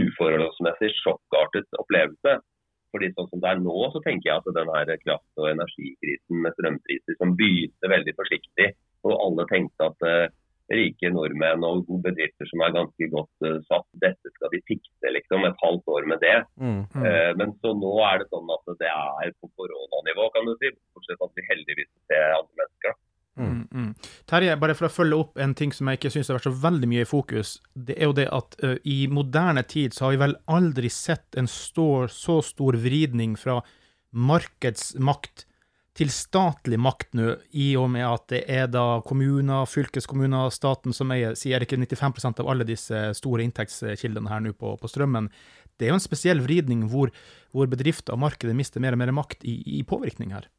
uforholdsmessig 0.00 0.90
sjokkartet 1.00 1.80
opplevelse. 1.80 2.38
Fordi 2.94 3.10
sånn 3.14 3.28
som 3.32 3.42
det 3.42 3.50
er 3.50 3.60
nå, 3.62 3.74
så 3.90 4.00
tenker 4.04 4.30
jeg 4.30 4.38
at 4.38 4.54
denne 4.54 4.96
kraft- 5.02 5.42
og 5.42 5.50
energikrisen 5.50 6.42
med 6.44 6.54
strømpriser 6.54 7.18
som 7.18 7.34
begynte 7.38 7.90
veldig 7.90 8.14
forsiktig, 8.20 8.70
og 9.04 9.18
alle 9.18 9.46
tenkte 9.50 9.88
at 9.90 10.06
uh, 10.06 10.26
rike 10.72 11.10
nordmenn 11.12 11.66
og 11.66 11.90
bedrifter 12.04 12.48
som 12.48 12.62
er 12.62 12.76
ganske 12.76 13.08
godt 13.10 13.48
uh, 13.48 13.58
satt, 13.66 13.88
dette 14.04 14.30
skal 14.36 14.54
de 14.54 14.62
fikse 14.70 15.10
liksom 15.16 15.48
et 15.48 15.58
halvt 15.64 15.90
år 15.96 16.06
med 16.12 16.22
det. 16.22 16.36
Mm, 16.54 16.84
mm. 16.86 17.02
Uh, 17.02 17.32
men 17.40 17.56
så 17.58 17.74
nå 17.80 17.96
er 18.06 18.22
det 18.22 18.30
sånn 18.30 18.54
at 18.54 18.76
det 18.78 18.92
er 18.92 19.34
på 19.42 19.50
koronanivå, 19.58 20.30
kan 20.36 20.46
du 20.46 20.54
si. 20.62 20.70
Bortsett 20.94 21.26
at 21.26 21.34
vi 21.34 21.48
heldigvis 21.50 21.90
ser 22.06 22.38
andre 22.38 22.62
mennesker. 22.62 22.96
Mm. 23.36 23.46
mm, 23.46 23.62
mm. 23.72 24.10
Terje, 24.30 24.56
bare 24.62 24.76
for 24.78 24.86
å 24.86 24.92
følge 24.94 25.16
opp 25.18 25.40
en 25.42 25.56
ting 25.58 25.72
som 25.74 25.88
jeg 25.90 25.98
ikke 25.98 26.12
syns 26.14 26.30
har 26.30 26.38
vært 26.38 26.46
så 26.46 26.54
veldig 26.64 26.90
mye 26.90 27.06
i 27.06 27.08
fokus, 27.08 27.56
det 27.74 27.96
er 27.98 28.06
jo 28.06 28.18
det 28.18 28.28
at 28.34 28.54
uh, 28.62 28.76
i 28.86 28.98
moderne 29.10 29.64
tid 29.66 29.96
så 29.96 30.06
har 30.06 30.14
vi 30.14 30.22
vel 30.22 30.36
aldri 30.54 30.90
sett 30.92 31.38
en 31.40 31.50
stor, 31.50 32.06
så 32.12 32.38
stor 32.46 32.78
vridning 32.78 33.34
fra 33.40 33.58
markedsmakt 34.14 35.48
til 35.94 36.10
statlig 36.10 36.78
makt 36.82 37.12
nå, 37.14 37.34
i 37.54 37.68
og 37.78 37.86
med 37.94 38.06
at 38.06 38.26
det 38.32 38.40
er 38.50 38.66
da 38.70 39.00
kommuner, 39.06 39.66
fylkeskommuner, 39.70 40.50
staten 40.54 40.94
som 40.94 41.12
eier, 41.14 41.36
sier 41.38 41.62
ikke 41.62 41.78
95% 41.78 42.42
av 42.42 42.50
alle 42.50 42.66
disse 42.66 43.06
store 43.18 43.46
inntektskildene 43.46 44.30
her 44.30 44.42
nå 44.42 44.54
på, 44.58 44.74
på, 44.80 44.90
strømmen. 44.90 45.30
Det 45.78 45.86
er 45.86 45.94
jo 45.94 46.00
en 46.00 46.02
spesiell 46.02 46.42
vridning 46.42 46.88
hvor, 46.90 47.14
hvor 47.54 47.70
bedrifter 47.70 48.16
og 48.16 48.24
markedet 48.26 48.56
mister 48.58 48.82
mer 48.82 48.98
og 48.98 49.02
mer 49.04 49.14
makt 49.14 49.46
i, 49.46 49.60
i 49.78 49.84
påvirkning 49.86 50.34
her. 50.34 50.50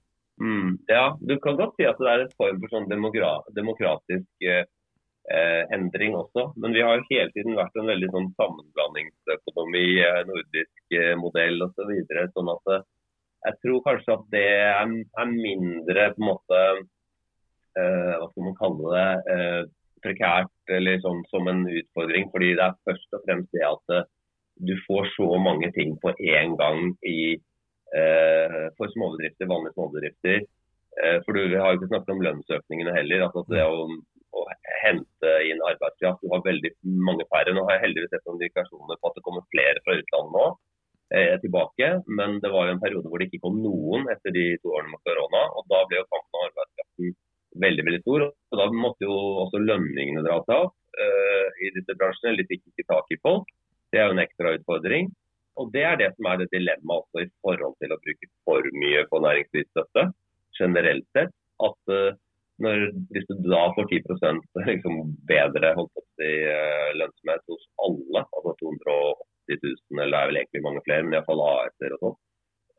Mm, 0.42 0.78
ja, 0.88 1.18
du 1.22 1.38
kan 1.40 1.56
godt 1.56 1.78
si 1.78 1.86
at 1.88 2.00
det 2.02 2.10
er 2.12 2.26
en 2.26 2.34
form 2.36 2.58
for 2.60 2.74
sånn 2.74 2.90
demokratisk 2.92 4.48
eh, 4.48 4.66
endring 5.76 6.18
også. 6.18 6.50
Men 6.60 6.76
vi 6.76 6.84
har 6.84 6.98
jo 6.98 7.06
hele 7.10 7.32
tiden 7.36 7.56
vært 7.56 7.78
en 7.80 7.88
veldig 7.92 8.10
sånn 8.12 8.28
sammenblandingsøkonomi, 8.42 9.86
eh, 10.04 10.20
nordisk 10.28 10.98
eh, 11.00 11.14
modell 11.20 11.64
osv. 11.64 11.80
Så 11.80 11.88
videre, 11.94 12.28
sånn 12.36 12.52
at 12.52 12.74
eh, 12.76 12.84
jeg 13.46 13.60
tror 13.62 13.86
kanskje 13.86 14.18
at 14.18 14.28
det 14.34 14.46
er, 14.58 14.94
er 15.22 15.32
mindre 15.32 16.10
på 16.16 16.24
en 16.24 16.30
måte 16.32 16.62
eh, 17.78 18.14
Hva 18.20 18.28
skal 18.32 18.48
man 18.48 18.60
kalle 18.60 18.94
det? 18.98 19.10
Eh, 19.36 19.64
prekært 20.06 20.76
eller 20.76 21.00
sånn 21.02 21.24
som 21.32 21.48
en 21.50 21.64
utfordring. 21.70 22.28
Fordi 22.34 22.52
det 22.60 22.68
er 22.68 22.80
først 22.86 23.16
og 23.18 23.24
fremst 23.26 23.56
det 23.56 23.64
at 23.66 23.98
du 24.66 24.76
får 24.86 25.08
så 25.16 25.32
mange 25.42 25.72
ting 25.76 25.96
på 26.02 26.12
én 26.20 26.54
gang 26.60 26.92
i 27.08 27.36
Eh, 27.36 27.55
for 28.76 28.92
småbedrifter, 28.92 29.48
vanlige 29.48 29.76
småbedrifter. 29.76 30.40
Eh, 31.04 31.18
for 31.26 31.36
du 31.36 31.58
har 31.60 31.74
jo 31.74 31.80
ikke 31.80 31.92
snakket 31.92 32.14
om 32.14 32.22
lønnsøkningene 32.24 32.94
heller. 32.96 33.26
altså 33.28 33.44
det 33.52 33.64
å, 33.68 33.88
å 34.40 34.44
hente 34.84 35.34
inn 35.50 35.64
arbeidskraft. 35.72 36.24
Du 36.24 36.32
har 36.32 36.46
veldig 36.46 36.72
mange 37.08 37.28
færre. 37.34 37.56
Nå 37.56 37.66
har 37.68 37.78
jeg 37.78 37.86
heldigvis 37.90 38.14
sett 38.16 38.32
indikasjoner 38.32 39.00
på 39.02 39.12
at 39.12 39.18
det 39.18 39.26
kommer 39.26 39.44
flere 39.52 39.84
fra 39.84 39.98
utlandet 40.00 40.38
nå 40.38 40.46
eh, 41.18 41.36
tilbake. 41.44 41.92
Men 42.20 42.40
det 42.44 42.54
var 42.56 42.70
jo 42.70 42.78
en 42.78 42.84
periode 42.84 43.12
hvor 43.12 43.22
det 43.22 43.28
ikke 43.30 43.44
kom 43.44 43.60
noen 43.64 44.08
etter 44.14 44.36
de 44.36 44.48
to 44.64 44.72
årene 44.78 44.96
med 44.96 45.04
korona. 45.08 45.44
og 45.60 45.68
Da 45.74 45.84
ble 45.90 46.00
jo 46.00 46.08
kampen 46.16 46.40
om 46.40 46.48
arbeidskraften 46.48 47.14
veldig 47.66 47.86
veldig 47.90 48.02
stor. 48.06 48.30
og 48.32 48.64
Da 48.64 48.72
måtte 48.72 49.10
jo 49.10 49.20
også 49.44 49.64
lønningene 49.64 50.24
dra 50.24 50.40
seg 50.48 50.70
opp 50.70 50.80
eh, 50.96 51.62
i 51.68 51.76
disse 51.76 52.00
bransjene. 52.00 52.40
De 52.40 52.48
fikk 52.54 52.64
ikke 52.72 52.88
tak 52.94 53.12
i 53.12 53.20
folk. 53.20 53.52
Det 53.92 54.00
er 54.00 54.08
jo 54.08 54.16
en 54.16 54.24
ekstra 54.24 54.56
utfordring. 54.56 55.12
Og 55.62 55.72
Det 55.72 55.84
er 55.88 55.98
det 56.00 56.12
som 56.16 56.28
er 56.30 56.42
det 56.42 56.52
dilemmaet 56.52 57.06
altså, 57.06 57.24
i 57.24 57.32
forhold 57.46 57.76
til 57.82 57.94
å 57.96 58.02
bruke 58.04 58.30
for 58.48 58.70
mye 58.82 59.06
på 59.12 59.22
næringslivsstøtte 59.24 60.06
generelt 60.60 61.08
sett. 61.16 61.34
At 61.64 61.92
uh, 61.92 62.12
når, 62.64 62.90
hvis 63.16 63.28
du 63.30 63.48
da 63.48 63.64
får 63.78 63.88
10% 63.92 64.44
liksom 64.72 65.00
bedre 65.30 65.72
holdt 65.78 66.02
opp 66.02 66.26
uh, 66.26 66.92
lønnsomhet 67.00 67.48
hos 67.52 67.66
alle, 67.88 68.26
altså 68.26 68.56
280 68.64 69.64
000, 69.64 70.04
eller 70.04 70.12
det 70.12 70.22
er 70.22 70.30
vel 70.32 70.42
egentlig 70.42 70.66
mange 70.68 70.84
flere, 70.88 71.08
men 71.08 71.18
iallfall 71.18 71.44
AS-er 71.48 71.98
og 71.98 72.04
sånn, 72.04 72.22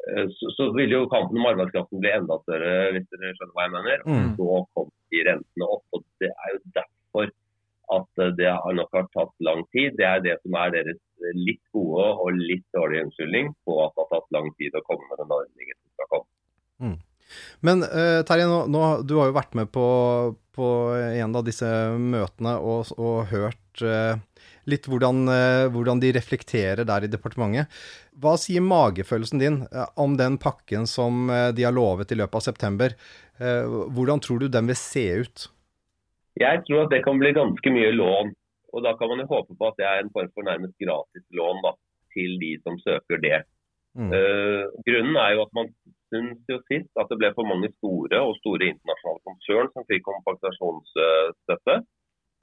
så, 0.06 0.50
så, 0.54 0.68
vil 0.76 0.92
jo 0.92 1.08
kampen 1.10 1.40
om 1.40 1.48
arbeidskraften 1.48 1.98
bli 1.98 2.12
enda 2.14 2.36
større, 2.44 2.74
hvis 2.94 3.08
dere 3.10 3.32
skjønner 3.34 3.54
hva 3.56 3.64
jeg 3.64 3.72
mener. 3.74 4.04
Mm. 4.06 4.28
Så 4.36 4.58
kommer 4.76 4.92
de 5.10 5.22
rentene 5.26 5.66
opp. 5.66 5.82
og 5.96 6.04
Det 6.22 6.28
er 6.30 6.52
jo 6.52 6.60
derfor 6.76 7.32
at 7.94 8.22
det 8.38 8.52
nok 8.76 8.94
har 8.96 9.08
tatt 9.14 9.34
lang 9.46 9.62
tid. 9.74 9.94
Det 9.98 10.06
er 10.06 10.22
det 10.24 10.36
som 10.42 10.56
er 10.58 10.72
deres 10.74 11.02
litt 11.38 11.62
gode 11.74 12.06
og 12.22 12.38
litt 12.38 12.64
dårlige 12.76 13.06
unnskyldning 13.06 13.52
på 13.66 13.76
at 13.84 13.94
det 13.94 14.04
har 14.04 14.10
tatt 14.14 14.32
lang 14.36 14.48
tid 14.58 14.74
å 14.74 14.84
komme 14.86 15.06
med 15.10 15.22
den 15.22 15.36
ordningen 15.38 15.78
som 15.78 15.92
skal 15.94 16.10
komme. 16.14 16.28
Mm. 16.82 16.96
Men 17.66 17.82
uh, 17.82 18.22
Terje, 18.26 18.46
nå, 18.50 18.64
nå, 18.70 18.82
du 19.06 19.16
har 19.18 19.30
jo 19.30 19.36
vært 19.36 19.56
med 19.58 19.70
på, 19.74 19.86
på 20.54 20.70
en 20.94 21.38
av 21.38 21.46
disse 21.46 21.68
møtene 21.98 22.56
og, 22.62 22.92
og 23.00 23.30
hørt 23.32 23.82
uh, 23.82 24.14
litt 24.70 24.86
hvordan, 24.90 25.24
uh, 25.30 25.66
hvordan, 25.74 26.02
de 26.02 26.12
reflekterer 26.14 26.86
der 26.86 27.06
i 27.06 27.10
departementet. 27.10 27.72
Hva 28.22 28.36
sier 28.40 28.64
magefølelsen 28.64 29.42
din 29.42 29.60
om 30.00 30.16
den 30.18 30.38
pakken 30.42 30.86
som 30.90 31.26
de 31.28 31.66
har 31.66 31.74
lovet 31.76 32.14
i 32.14 32.16
løpet 32.16 32.38
av 32.38 32.46
september? 32.46 32.96
hvordan 33.36 34.16
tror 34.24 34.38
du 34.40 34.46
den 34.48 34.64
vil 34.70 34.78
se 34.80 35.02
ut? 35.20 35.42
Jeg 36.36 36.62
tror 36.66 36.84
at 36.84 36.92
det 36.92 37.04
kan 37.04 37.18
bli 37.20 37.32
ganske 37.36 37.72
mye 37.72 37.92
lån 37.96 38.34
og 38.74 38.82
Da 38.84 38.92
kan 38.98 39.08
man 39.08 39.22
jo 39.22 39.30
håpe 39.30 39.54
på 39.56 39.68
at 39.70 39.78
det 39.80 39.86
er 39.88 40.00
en 40.02 40.12
form 40.12 40.30
for 40.34 40.44
nærmest 40.44 40.74
gratislån 40.82 41.62
da, 41.64 41.72
til 42.12 42.34
de 42.42 42.52
som 42.64 42.74
søker 42.82 43.22
det. 43.22 43.38
Mm. 43.96 44.10
Uh, 44.12 44.64
grunnen 44.84 45.16
er 45.16 45.30
jo 45.32 45.44
at 45.46 45.52
man 45.56 45.70
syns 46.12 46.42
jo 46.52 46.58
sist 46.68 47.00
at 47.00 47.08
det 47.08 47.16
ble 47.22 47.30
for 47.38 47.48
mange 47.48 47.70
store 47.78 48.20
og 48.20 48.36
store 48.42 48.68
internasjonale 48.68 49.22
konsern 49.28 49.70
som 49.72 49.86
fikk 49.88 50.04
kompensasjonsstøtte. 50.10 51.76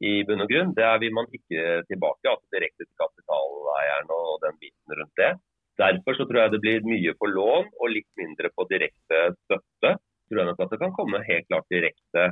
I 0.04 0.14
bunn 0.28 0.44
og 0.44 0.50
grunn, 0.50 0.74
Det 0.76 0.90
vil 1.04 1.14
man 1.16 1.30
ikke 1.38 1.84
tilbake, 1.92 2.26
altså 2.32 2.56
direkte 2.56 2.84
til 2.88 3.02
kapitaleierne 3.04 4.18
og 4.18 4.42
den 4.44 4.58
biten 4.64 4.98
rundt 5.00 5.22
det. 5.22 5.32
Derfor 5.80 6.18
så 6.18 6.26
tror 6.26 6.42
jeg 6.42 6.54
det 6.54 6.64
blir 6.66 6.90
mye 6.90 7.14
på 7.20 7.30
lån 7.30 7.70
og 7.82 7.94
litt 7.94 8.10
mindre 8.20 8.50
på 8.58 8.66
direkte 8.74 9.22
støtte. 9.46 9.94
Jeg 9.94 10.28
tror 10.34 10.42
jeg 10.42 10.50
nok 10.50 10.66
at 10.66 10.74
det 10.74 10.82
kan 10.82 10.98
komme 10.98 11.22
helt 11.30 11.48
klart 11.48 11.70
direkte 11.72 12.26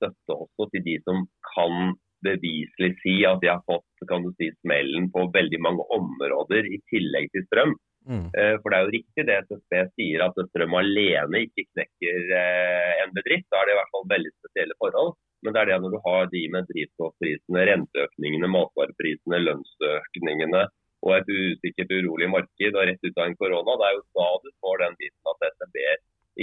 støtte 0.00 0.36
også 0.36 0.70
til 0.72 0.86
de 0.88 0.96
som 1.04 1.26
kan 1.52 1.94
beviselig 2.24 2.90
si 3.00 3.20
at 3.28 3.40
de 3.42 3.48
har 3.52 3.62
fått 3.68 4.08
kan 4.08 4.24
du 4.24 4.32
si, 4.36 4.50
smellen 4.60 5.08
på 5.12 5.28
veldig 5.34 5.60
mange 5.62 5.86
områder 5.96 6.68
i 6.68 6.80
tillegg 6.92 7.30
til 7.34 7.46
strøm. 7.48 7.76
Mm. 8.08 8.28
Eh, 8.32 8.54
for 8.60 8.72
det 8.72 8.76
er 8.78 8.86
jo 8.86 8.94
riktig 8.96 9.24
det 9.28 9.38
SSB 9.44 9.74
sier, 9.94 10.24
at 10.24 10.38
strøm 10.50 10.76
alene 10.78 11.44
ikke 11.46 11.66
knekker 11.68 12.34
eh, 12.40 12.92
en 13.04 13.12
bedrift. 13.16 13.48
Da 13.52 13.60
er 13.60 13.68
det 13.68 13.76
i 13.76 13.80
hvert 13.80 13.94
fall 13.94 14.08
veldig 14.14 14.32
spesielle 14.38 14.78
forhold. 14.80 15.14
Men 15.44 15.56
det 15.56 15.62
er 15.62 15.70
det 15.70 15.78
når 15.84 15.94
du 15.94 16.00
har 16.04 16.28
de 16.32 16.42
med 16.52 16.68
drivstoffprisene, 16.68 17.64
renteøkningene, 17.70 18.52
matvareprisene, 18.56 19.40
lønnsøkningene 19.46 20.66
og 21.00 21.14
et 21.16 21.30
usikkert, 21.32 21.92
urolig 21.96 22.28
marked 22.28 22.76
og 22.76 22.84
rett 22.84 23.06
ut 23.06 23.20
av 23.20 23.28
en 23.28 23.36
korona. 23.40 23.76
Det 23.80 23.86
er 23.88 23.94
jo 23.96 24.02
da 24.18 24.28
du 24.44 24.50
får 24.60 24.82
den 24.82 24.98
biten 25.00 25.30
at 25.32 25.46
SSB 25.54 25.78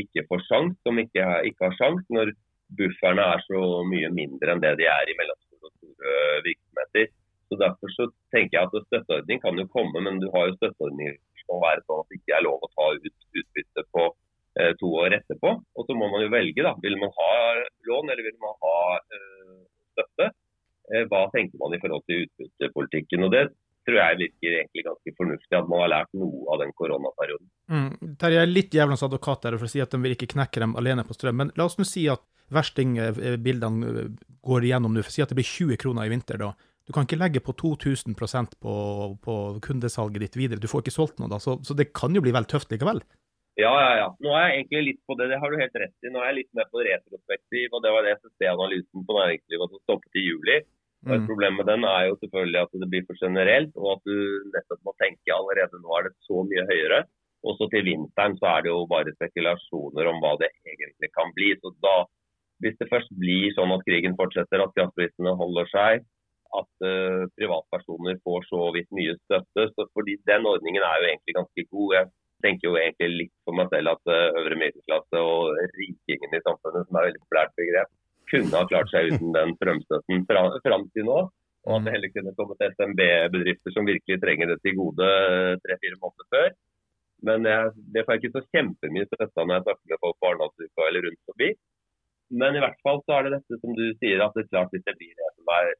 ikke 0.01 0.23
får 0.29 0.41
sjans, 0.47 0.77
som 0.85 0.97
ikke, 1.01 1.25
ikke 1.49 1.69
har 1.69 1.77
sjans, 1.77 2.01
når 2.13 2.33
bufferne 2.75 3.23
er 3.33 3.43
så 3.45 3.61
mye 3.87 4.09
mindre 4.13 4.53
enn 4.53 4.63
det 4.63 4.73
de 4.81 4.87
er 4.91 5.09
i 5.09 5.15
mellomstore 5.19 5.69
og 5.69 5.73
store 5.77 6.13
virksomheter. 6.47 7.09
Så 7.47 7.59
Derfor 7.61 7.93
så 7.95 8.09
tenker 8.35 8.57
jeg 8.57 8.67
at 8.67 8.87
støtteordning 8.89 9.41
kan 9.43 9.59
jo 9.59 9.67
komme, 9.71 10.01
men 10.03 10.19
du 10.19 10.27
har 10.33 10.49
jo 10.49 10.57
støtteordninger 10.57 11.15
som 11.47 11.61
være 11.63 11.83
sånn 11.85 12.01
at 12.03 12.09
det 12.11 12.19
ikke 12.19 12.35
er 12.37 12.43
lov 12.43 12.65
å 12.65 12.71
ta 12.73 12.87
ut 12.97 13.13
utbytte 13.41 13.83
på 13.95 14.03
eh, 14.59 14.73
to 14.81 14.89
år 15.03 15.15
etterpå. 15.19 15.53
Og 15.77 15.87
så 15.87 15.95
må 15.95 16.09
man 16.11 16.25
jo 16.25 16.33
velge, 16.33 16.65
da. 16.65 16.73
Vil 16.83 16.97
man 16.99 17.13
ha 17.15 17.31
lån 17.87 18.11
eller 18.11 18.25
vil 18.27 18.37
man 18.43 18.57
ha 18.65 18.75
eh, 18.99 19.55
støtte? 19.93 20.29
Eh, 20.91 21.07
hva 21.11 21.23
tenker 21.31 21.61
man 21.61 21.75
i 21.75 21.81
forhold 21.83 22.03
til 22.09 22.25
utbyttepolitikken? 22.25 23.27
Og 23.27 23.31
Det 23.35 23.45
tror 23.87 23.99
jeg 24.01 24.19
virker 24.21 24.55
egentlig 24.59 24.83
ganske 24.85 25.13
fornuftig, 25.17 25.53
at 25.55 25.69
man 25.71 25.83
har 25.85 25.91
lært 25.93 26.15
noe 26.19 26.47
av 26.53 26.61
den 26.61 26.73
koronaperioden. 26.77 27.49
Mm. 27.71 28.15
Terje, 28.19 28.39
jeg 28.39 28.43
er 28.43 28.51
litt 28.51 28.73
djevelens 28.75 29.05
advokat 29.07 29.45
der 29.45 29.57
for 29.57 29.69
å 29.69 29.71
si 29.71 29.83
at 29.83 29.93
de 29.93 30.01
vil 30.03 30.15
ikke 30.17 30.33
knekke 30.35 30.63
dem 30.63 30.75
alene 30.79 31.05
på 31.07 31.15
strøm. 31.15 31.39
Men 31.41 31.53
la 31.59 31.67
oss 31.69 31.79
nå 31.79 31.87
si 31.87 32.07
at 32.11 32.23
verstingbildene 32.53 33.93
eh, 34.03 34.09
går 34.47 34.67
igjennom 34.67 34.95
nå. 34.95 35.03
for 35.03 35.15
Si 35.15 35.23
at 35.23 35.31
det 35.31 35.39
blir 35.39 35.47
20 35.47 35.79
kroner 35.83 36.07
i 36.07 36.11
vinter 36.11 36.39
da. 36.41 36.51
Du 36.87 36.93
kan 36.95 37.03
ikke 37.03 37.19
legge 37.19 37.43
på 37.43 37.51
2000 37.59 38.15
på, 38.15 38.73
på 39.23 39.33
kundesalget 39.63 40.23
ditt 40.23 40.37
videre. 40.39 40.61
Du 40.63 40.69
får 40.71 40.85
ikke 40.85 40.95
solgt 40.95 41.19
noe 41.19 41.31
da. 41.31 41.39
Så, 41.43 41.57
så 41.67 41.75
det 41.75 41.91
kan 41.95 42.15
jo 42.15 42.23
bli 42.23 42.31
vel 42.35 42.47
tøft 42.47 42.71
likevel? 42.71 43.01
Ja, 43.57 43.73
ja, 43.73 43.91
ja. 43.97 44.07
Nå 44.21 44.31
er 44.37 44.43
jeg 44.45 44.57
egentlig 44.59 44.81
litt 44.85 44.99
på 45.09 45.15
det, 45.17 45.31
det 45.31 45.39
har 45.41 45.51
du 45.51 45.57
helt 45.59 45.77
rett 45.81 46.05
i. 46.05 46.11
Nå 46.13 46.21
er 46.21 46.29
jeg 46.29 46.37
litt 46.43 46.51
mer 46.55 46.67
på 46.71 46.83
retrospektiv, 46.85 47.73
og 47.73 47.81
det 47.83 47.93
var 47.95 48.05
det 48.05 48.13
SSB-analysen 48.19 49.05
på 49.07 49.17
næringslivet 49.17 49.73
som 49.73 49.81
stoppet 49.81 50.19
i 50.21 50.25
juli. 50.27 50.57
Mm. 51.07 51.27
Problemet 51.29 51.59
med 51.61 51.69
den 51.71 51.85
er 51.87 52.07
jo 52.09 52.17
selvfølgelig 52.21 52.59
at 52.63 52.75
det 52.81 52.89
blir 52.91 53.05
for 53.07 53.19
generelt, 53.21 53.71
og 53.79 53.87
at 53.95 54.09
du 54.09 54.17
nettopp 54.55 54.81
må 54.87 54.93
tenke 55.01 55.35
allerede 55.35 55.79
nå 55.83 55.95
er 55.97 56.09
det 56.09 56.13
så 56.27 56.43
mye 56.49 56.65
høyere. 56.71 56.99
Også 57.47 57.69
til 57.71 57.85
vinteren 57.87 58.35
så 58.39 58.49
er 58.55 58.65
det 58.65 58.73
jo 58.73 58.83
bare 58.91 59.13
spekulasjoner 59.15 60.09
om 60.11 60.21
hva 60.23 60.33
det 60.41 60.49
egentlig 60.73 61.09
kan 61.15 61.31
bli. 61.37 61.53
Så 61.61 61.71
da, 61.85 61.95
hvis 62.63 62.77
det 62.81 62.89
først 62.91 63.11
blir 63.21 63.53
sånn 63.55 63.71
at 63.75 63.85
krigen 63.87 64.17
fortsetter, 64.19 64.63
at 64.63 64.73
kraftprisene 64.75 65.35
holder 65.41 65.69
seg, 65.71 66.07
at 66.57 66.87
uh, 66.87 67.23
privatpersoner 67.37 68.19
får 68.25 68.47
så 68.49 68.61
vidt 68.75 68.89
mye 68.95 69.15
støtte, 69.25 69.67
så 69.75 69.87
fordi 69.95 70.17
den 70.29 70.47
ordningen 70.47 70.83
er 70.83 71.01
jo 71.01 71.09
egentlig 71.11 71.37
ganske 71.39 71.67
god. 71.71 71.95
Jeg 71.97 72.09
tenker 72.45 72.69
jo 72.69 72.79
egentlig 72.79 73.09
litt 73.21 73.35
for 73.45 73.57
meg 73.59 73.71
selv 73.73 73.93
at 73.93 74.11
uh, 74.11 74.39
øvre 74.41 74.59
middelklasse 74.63 75.23
og 75.31 75.59
rikingen 75.79 76.37
i 76.37 76.43
samfunnet, 76.47 76.87
som 76.87 76.99
er 76.99 77.09
veldig 77.09 77.23
populært 77.25 77.55
begrep, 77.59 77.91
kunne 78.31 78.53
ha 78.53 78.67
klart 78.69 78.91
seg 78.91 79.13
uten 79.13 79.33
den 79.35 79.53
strømstøtten 79.57 80.25
fram 80.29 80.87
til 80.93 81.07
nå. 81.09 81.19
Og 81.67 81.73
at 81.75 81.83
det 81.83 81.93
heller 81.97 82.11
kunne 82.13 82.35
kommet 82.37 82.63
SMB-bedrifter 82.63 83.73
som 83.75 83.87
virkelig 83.87 84.21
trenger 84.23 84.53
det 84.53 84.61
til 84.63 84.77
gode 84.77 85.07
tre-fire 85.65 85.99
måneder 85.99 86.27
før. 86.31 86.53
Men 87.27 87.47
jeg, 87.49 87.73
det 87.93 88.03
får 88.05 88.15
jeg 88.15 88.23
ikke 88.23 88.37
så 88.37 88.53
kjempemye 88.55 89.07
støtte 89.09 89.43
når 89.43 89.57
jeg 89.57 89.65
snakker 89.65 89.91
med 89.91 90.01
folk 90.05 90.17
på 90.21 90.29
Arendalsuka 90.29 90.87
eller 90.87 91.07
rundt 91.07 91.23
forbi. 91.31 91.49
Men 92.39 92.55
i 92.55 92.61
hvert 92.63 92.79
fall 92.85 93.01
så 93.03 93.17
er 93.17 93.27
det 93.27 93.35
dette 93.37 93.59
som 93.59 93.75
du 93.75 93.85
sier, 93.99 94.23
at 94.23 94.35
det 94.35 94.45
er 94.45 94.51
klart 94.53 94.73
hvis 94.75 94.85
det 94.87 94.95
blir 94.99 95.13
det 95.17 95.31
som 95.33 95.53
er 95.57 95.73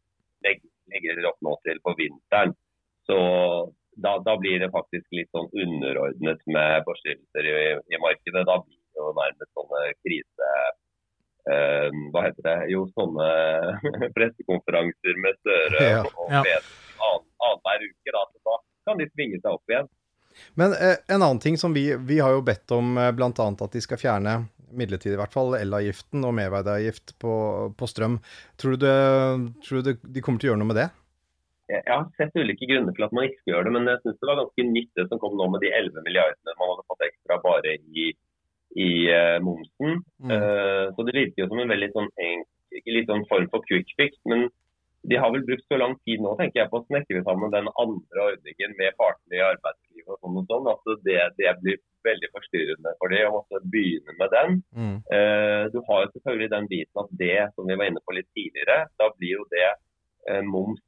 legger 0.46 1.28
opp 1.28 1.40
nå 1.44 1.56
til 1.66 1.80
på 1.84 1.94
vinteren, 1.98 2.54
så 3.08 3.18
da, 3.98 4.18
da, 4.24 4.36
blir 4.40 4.60
det 4.62 4.70
faktisk 4.74 5.08
litt 5.16 5.30
sånn 5.34 5.50
underordnet 5.58 6.42
med 6.54 6.84
forstyrrelser 6.86 7.48
i, 7.50 7.56
i 7.96 8.00
markedet. 8.04 8.44
Da 8.46 8.60
blir 8.62 8.78
det 8.78 9.02
jo 9.02 9.14
nærmest 9.18 9.54
sånne 9.58 9.82
krise 10.06 10.52
eh, 11.54 11.88
hva 12.14 12.26
heter 12.28 12.48
det, 12.48 12.58
jo 12.74 12.86
sånne 12.98 13.28
pressekonferanser 14.18 15.22
med 15.24 15.40
Støre 15.42 15.86
ja. 15.86 16.02
og 16.04 16.36
ja. 16.36 16.44
annenhver 17.10 17.88
uke. 17.88 18.16
Da, 18.16 18.26
så 18.32 18.44
da 18.52 18.60
kan 18.90 19.02
de 19.02 19.10
svinge 19.14 19.40
seg 19.42 19.54
opp 19.54 19.74
igjen. 19.74 19.90
Men 20.60 20.76
eh, 20.78 21.00
en 21.08 21.22
annen 21.22 21.42
ting 21.44 21.58
som 21.58 21.74
vi, 21.74 21.90
vi 21.96 22.20
har 22.20 22.36
jo 22.36 22.46
bedt 22.46 22.72
om 22.76 22.98
eh, 22.98 23.12
bl.a. 23.16 23.32
at 23.34 23.74
de 23.74 23.84
skal 23.84 24.02
fjerne 24.02 24.40
midlertidig 24.78 25.16
i 25.16 25.20
hvert 25.22 25.34
fall, 25.34 25.56
elavgiften 25.58 26.26
og 26.28 26.36
merverdiavgift 26.38 27.16
på, 27.22 27.34
på, 27.78 27.90
strøm. 27.90 28.20
Tror 28.60 28.76
du, 28.76 28.84
det, 28.84 28.96
tror 29.64 29.80
du 29.80 29.92
det, 29.92 30.00
de 30.04 30.24
kommer 30.24 30.42
til 30.42 30.50
å 30.50 30.54
gjøre 30.54 30.62
noe 30.62 30.72
med 30.74 30.82
det? 30.82 30.90
Jeg 31.68 31.84
har 31.88 32.06
sett 32.16 32.36
ulike 32.40 32.68
grunner 32.68 32.96
til 32.96 33.04
at 33.04 33.14
man 33.16 33.26
ikke 33.28 33.42
skal 33.42 33.54
gjøre 33.54 33.68
det, 33.68 33.74
men 33.76 33.90
jeg 33.92 34.02
syns 34.04 34.20
det 34.22 34.30
var 34.30 34.40
ganske 34.40 34.66
nytt 34.70 34.92
det 35.00 35.06
som 35.10 35.20
kom 35.20 35.34
nå 35.36 35.50
med 35.52 35.64
de 35.64 35.72
11 35.76 36.06
milliardene 36.06 36.56
man 36.60 36.72
hadde 36.72 36.86
fått 36.92 37.08
ekstra 37.10 37.40
bare 37.44 37.74
i 37.76 38.06
i 38.78 39.10
uh, 39.10 39.40
momsen. 39.44 40.04
Mm. 40.22 40.32
Uh, 40.32 40.86
så 40.94 41.06
det 41.08 41.18
virker 41.18 41.44
jo 41.44 41.50
som 41.52 41.62
en 41.63 41.74
veldig 41.74 41.90
sånn, 41.96 42.10
litt 42.86 43.10
sånn 43.10 43.26
form 43.32 43.50
for 43.54 43.66
quick 43.70 43.90
fix. 43.98 44.18
Men 44.30 44.48
de 45.08 45.20
har 45.22 45.32
vel 45.34 45.46
brukt 45.48 45.66
så 45.70 45.80
lang 45.80 45.96
tid 46.06 46.22
nå 46.22 46.34
tenker 46.40 46.62
jeg, 46.62 46.72
på 46.72 46.82
å 46.82 46.86
snekre 46.86 47.24
sammen 47.26 47.54
den 47.54 47.70
andre 47.80 48.26
ordningen 48.34 48.76
med 48.80 48.98
partene 49.00 49.40
i 49.40 49.46
arbeidslivet 49.46 50.13
og 50.13 50.20
sånn 50.22 50.40
og 50.42 50.50
sånn, 50.52 50.70
at 50.74 51.04
det, 51.08 51.18
det, 51.40 51.54
blir 51.63 51.82
veldig 52.08 52.30
forstyrrende 52.36 52.94
for 53.00 53.13
dem 53.13 53.30
å 53.30 53.36
måtte 53.40 53.63
begynne 53.74 54.18
med 54.20 54.34
den. 54.36 54.62
Mm. 54.78 54.96
Uh, 55.10 55.63
du 55.74 55.82
har 55.90 56.06
jo 56.06 56.13
selvfølgelig 56.13 56.54
den 56.54 56.72
biten 56.72 57.04
at 57.04 57.12
det, 57.24 57.38
som 57.56 57.70
vi 57.70 57.80
var 57.80 57.90
inne 57.90 58.04
på 58.06 58.18
litt 58.18 58.30
tidligere, 58.38 58.86
da 59.02 59.12
blir 59.18 59.38
jo 59.40 59.52
det 59.54 59.68
moms 60.44 60.82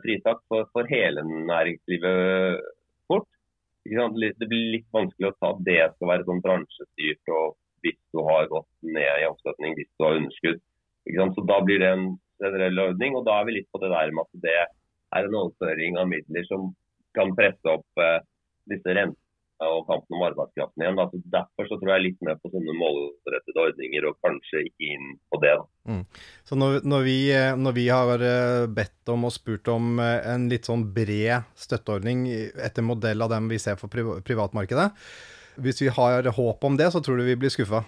fritak 0.00 0.38
for, 0.48 0.64
for 0.72 0.88
hele 0.88 1.20
næringslivet 1.28 2.62
det 3.84 4.48
blir 4.48 4.72
litt 4.76 4.88
vanskelig 4.94 5.30
å 5.30 5.36
ta 5.38 5.52
at 5.52 5.64
det 5.66 5.80
skal 5.94 6.10
være 6.12 6.26
sånn 6.28 6.42
bransjestyrt 6.44 7.32
og 7.34 7.56
hvis 7.82 7.98
du 8.14 8.20
har 8.22 8.46
gått 8.50 8.68
ned 8.82 9.22
i 9.22 9.26
omsetning, 9.26 9.74
hvis 9.74 9.90
du 9.98 10.04
har 10.06 10.18
underskudd. 10.20 10.60
Så 11.34 11.46
Da 11.50 11.58
blir 11.66 11.80
det 11.82 11.88
en 11.90 12.18
generell 12.42 12.78
ordning, 12.78 13.16
og 13.16 13.26
da 13.26 13.40
er 13.40 13.48
vi 13.48 13.56
litt 13.58 13.70
på 13.74 13.80
det 13.82 13.90
der 13.90 14.12
med 14.14 14.22
at 14.22 14.42
det 14.44 14.54
er 14.54 15.26
en 15.26 15.34
overføring 15.34 15.98
av 15.98 16.06
midler 16.08 16.46
som 16.46 16.70
kan 17.16 17.34
presse 17.36 17.66
opp 17.68 17.98
eh, 17.98 18.20
disse 18.70 18.86
rentene 18.86 19.21
og 19.68 19.86
kampen 19.88 20.16
om 20.16 20.24
arbeidskraften 20.26 20.84
igjen. 20.84 20.98
Da. 20.98 21.06
Så 21.10 21.20
derfor 21.34 21.68
så 21.68 21.78
tror 21.80 21.92
jeg 21.94 22.04
litt 22.06 22.24
mer 22.26 22.38
på 22.42 22.50
sånne 22.52 22.74
målrettede 22.78 23.64
ordninger, 23.66 24.08
og 24.08 24.18
kanskje 24.24 24.64
ikke 24.68 24.90
inn 24.96 25.14
på 25.32 25.40
det. 25.44 25.54
Mm. 25.88 26.02
Så 26.48 26.58
når, 26.58 26.80
når, 26.88 27.06
vi, 27.08 27.16
når, 27.62 27.76
vi, 27.78 27.86
har 27.92 28.26
eh, 28.28 28.66
bedt 28.80 29.14
om 29.14 29.28
og 29.28 29.34
spurt 29.34 29.72
om 29.72 29.96
eh, 30.02 30.18
en 30.34 30.48
litt 30.52 30.68
sånn 30.68 30.84
bred 30.94 31.48
støtteordning 31.58 32.26
etter 32.52 32.86
modell 32.86 33.24
av 33.24 33.32
dem 33.34 33.50
vi 33.52 33.60
ser 33.62 33.80
for 33.80 33.92
privatmarkedet, 33.92 34.90
hvis 35.62 35.82
vi 35.84 35.90
har 35.92 36.30
håp 36.36 36.64
om 36.64 36.78
det, 36.80 36.92
så 36.92 37.02
tror 37.04 37.20
du 37.20 37.28
vi 37.28 37.38
blir 37.38 37.52
skuffa? 37.52 37.82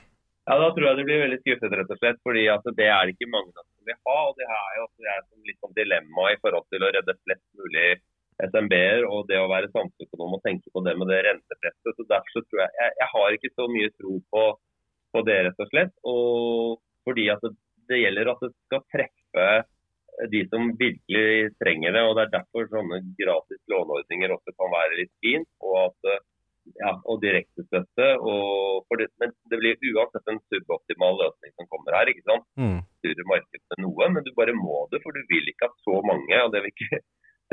Ja, 0.45 0.59
da 0.61 0.67
tror 0.77 0.91
jeg 0.91 0.99
de 0.99 1.05
blir 1.09 1.23
veldig 1.23 1.39
skuffet, 1.41 1.73
rett 1.73 1.93
og 1.95 2.01
slett. 2.01 2.19
fordi 2.27 2.43
altså, 2.53 2.73
det 2.77 2.89
er 2.93 3.09
ikke 3.09 3.31
mange 3.33 3.53
som 3.57 3.65
vil 3.89 3.97
ha. 3.97 4.17
og 4.29 4.35
Det 4.37 4.45
er 4.45 4.75
jo 4.77 4.83
også 4.85 5.39
litt 5.49 5.61
sånn 5.63 5.79
dilemma 5.79 6.27
i 6.33 6.41
forhold 6.43 6.67
til 6.73 6.85
å 6.85 6.91
redde 6.93 7.17
flest 7.23 7.47
mulig 7.57 7.87
SMB-er 8.43 9.05
og 9.07 9.29
det 9.29 9.39
å 9.39 9.51
være 9.51 9.71
samfunnsøkonom 9.71 10.37
og 10.37 10.43
tenke 10.47 10.73
på 10.75 10.83
det 10.87 10.97
med 10.99 11.11
det 11.13 11.21
rentepresset. 11.29 11.93
Så 11.95 12.07
derfor 12.11 12.35
så 12.35 12.43
tror 12.47 12.65
jeg, 12.65 12.75
jeg, 12.81 12.97
jeg 13.01 13.11
har 13.13 13.37
ikke 13.37 13.53
så 13.55 13.69
mye 13.71 13.93
tro 13.95 14.17
på, 14.35 14.43
på, 15.15 15.23
det, 15.29 15.39
rett 15.47 15.63
og 15.63 15.71
slett. 15.71 15.95
Og 16.11 17.07
fordi 17.07 17.29
at 17.35 17.47
det, 17.47 17.55
det, 17.93 18.03
gjelder 18.03 18.33
at 18.35 18.45
det 18.45 18.53
skal 18.67 18.85
treffe 18.97 19.49
de 20.31 20.45
som 20.51 20.69
virkelig 20.81 21.55
trenger 21.63 21.95
det. 21.95 22.05
og 22.05 22.19
Det 22.19 22.27
er 22.27 22.37
derfor 22.37 22.71
sånne 22.75 23.03
gratis 23.23 23.63
låneordninger 23.71 24.35
også 24.35 24.55
kan 24.59 24.75
være 24.75 25.03
litt 25.03 25.15
fint. 25.23 25.51
Og, 25.63 25.79
at, 25.87 26.21
ja, 26.81 26.95
og 27.07 27.23
direktestøtte. 27.23 28.13
Men 29.23 29.35
det 29.53 29.63
blir 29.63 29.91
uansett 29.95 30.31
en 30.33 30.43
suboptimal 30.51 31.23
løsning 31.23 31.55
som 31.55 31.71
kommer 31.71 32.01
her. 32.01 32.11
ikke 32.11 32.27
sant? 32.27 32.51
Mm. 32.59 32.81
Styrer 32.99 33.31
markedet 33.31 33.67
med 33.77 33.87
noe, 33.87 34.15
men 34.17 34.27
du 34.27 34.35
bare 34.35 34.59
må 34.59 34.89
det, 34.91 35.05
for 35.07 35.15
du 35.15 35.23
vil 35.31 35.55
ikke 35.55 35.71
at 35.71 35.85
så 35.87 36.03
mange 36.03 36.41
og 36.43 36.51
det 36.51 36.65
vil 36.65 36.75
ikke 36.75 37.05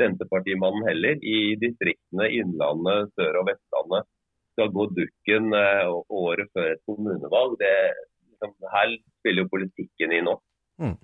Senterpartimannen 0.02 0.88
heller, 0.90 1.22
i 1.22 1.54
distriktene 1.60 2.28
Innlandet, 2.34 3.14
Sør- 3.16 3.38
og 3.40 3.48
Vestlandet 3.48 4.08
skal 4.52 4.72
gå 4.74 4.88
dukken 4.98 5.54
eh, 5.56 5.92
året 6.12 6.50
før 6.52 6.74
et 6.74 6.82
kommunevalg. 6.88 7.56
Det, 7.62 7.72
liksom, 8.34 8.56
her 8.74 8.96
spiller 9.20 9.46
jo 9.46 9.52
politikken 9.52 10.16
inn 10.18 10.28
nå. 10.28 10.36
Mm. 10.82 10.96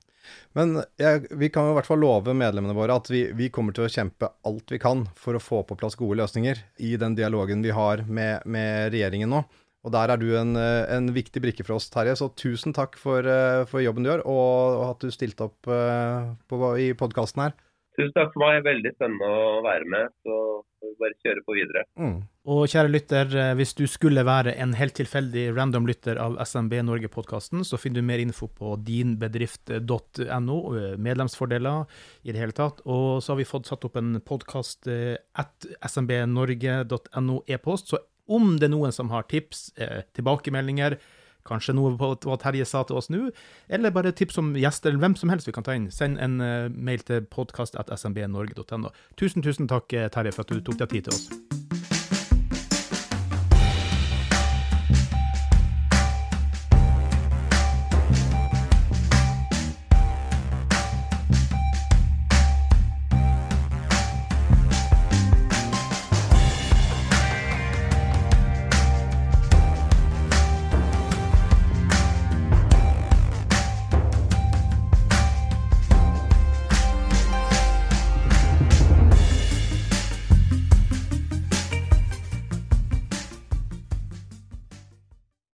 Men 0.58 0.74
jeg, 1.00 1.28
vi 1.40 1.48
kan 1.52 1.68
jo 1.68 1.72
i 1.72 1.78
hvert 1.78 1.88
fall 1.88 2.02
love 2.02 2.34
medlemmene 2.36 2.76
våre 2.76 2.98
at 2.98 3.08
vi, 3.08 3.28
vi, 3.36 3.48
kommer 3.54 3.76
til 3.76 3.86
å 3.86 3.92
kjempe 3.92 4.28
alt 4.48 4.74
vi 4.74 4.80
kan 4.82 5.06
for 5.16 5.38
å 5.38 5.42
få 5.42 5.62
på 5.64 5.78
plass 5.78 5.96
gode 5.96 6.18
løsninger 6.20 6.60
i 6.84 6.96
den 7.00 7.16
dialogen 7.16 7.62
vi 7.64 7.72
har 7.72 8.02
med, 8.04 8.44
med 8.44 8.90
regjeringen 8.92 9.32
nå. 9.32 9.44
Og 9.86 9.94
der 9.94 10.10
er 10.10 10.20
du 10.20 10.26
en, 10.36 10.56
en, 10.58 11.06
viktig 11.14 11.40
brikke 11.40 11.64
for 11.64 11.78
oss, 11.78 11.86
Terje. 11.92 12.16
Så 12.18 12.28
tusen 12.36 12.74
takk 12.76 12.98
for, 12.98 13.24
eh, 13.24 13.62
for, 13.70 13.80
jobben 13.80 14.04
du 14.04 14.10
gjør, 14.10 14.24
og 14.28 14.82
at 14.90 15.06
du 15.06 15.14
stilte 15.14 15.46
opp 15.46 15.70
uh, 15.70 16.34
på, 16.50 16.58
i 16.82 16.90
podkasten 16.98 17.46
her. 17.46 17.54
Tusen 17.98 18.14
takk 18.14 18.34
for 18.34 18.44
meg. 18.44 18.62
Veldig 18.66 18.92
spennende 18.94 19.28
å 19.28 19.60
være 19.66 19.86
med. 19.90 20.12
Så 20.22 20.34
får 20.78 20.90
vi 20.92 20.98
bare 21.02 21.16
kjøre 21.26 21.44
på 21.46 21.56
videre. 21.56 21.84
Mm. 21.98 22.18
Og 22.48 22.60
kjære 22.70 22.92
lytter, 22.92 23.32
eh, 23.36 23.54
hvis 23.58 23.74
du 23.76 23.84
skulle 23.90 24.24
være 24.24 24.54
en 24.62 24.72
helt 24.78 24.94
tilfeldig 24.96 25.48
random 25.56 25.88
lytter 25.88 26.20
av 26.22 26.38
SMB 26.40 26.78
Norge-podkasten, 26.86 27.64
så 27.66 27.80
finner 27.80 28.00
du 28.00 28.08
mer 28.08 28.22
info 28.22 28.46
på 28.48 28.76
dinbedrift.no, 28.86 30.58
eh, 30.78 30.94
medlemsfordeler 30.96 31.86
i 32.22 32.32
det 32.32 32.40
hele 32.40 32.56
tatt. 32.56 32.80
Og 32.86 33.18
så 33.20 33.34
har 33.34 33.42
vi 33.42 33.50
fått 33.50 33.66
satt 33.66 33.84
opp 33.84 33.98
en 33.98 34.20
podkast 34.22 34.88
at 34.88 35.68
smbnorge.no 35.90 37.42
e-post. 37.48 37.90
Så 37.90 37.98
om 38.28 38.56
det 38.60 38.68
er 38.68 38.74
noen 38.74 38.92
som 38.92 39.10
har 39.10 39.26
tips, 39.28 39.72
eh, 39.80 40.02
tilbakemeldinger, 40.14 40.98
kanskje 41.48 41.76
noe 41.78 41.94
på 41.98 42.12
hva 42.28 42.38
Terje 42.40 42.68
sa 42.68 42.84
til 42.86 43.00
oss 43.00 43.10
nå, 43.12 43.28
eller 43.72 43.94
bare 43.94 44.14
tips 44.16 44.40
om 44.40 44.54
gjester, 44.58 44.92
eller 44.92 45.06
hvem 45.06 45.18
som 45.18 45.32
helst 45.32 45.48
vi 45.48 45.56
kan 45.56 45.66
ta 45.66 45.76
inn, 45.76 45.90
send 45.94 46.20
en 46.22 46.40
uh, 46.44 46.68
mail 46.72 47.04
til 47.08 47.24
podkast.smbnorge.no. 47.32 48.94
Tusen, 49.18 49.44
tusen 49.44 49.70
takk, 49.70 49.92
Terje, 50.14 50.36
for 50.36 50.46
at 50.46 50.52
du 50.52 50.60
tok 50.62 50.82
deg 50.84 50.96
tid 50.96 51.08
til 51.08 51.16
oss. 51.16 51.87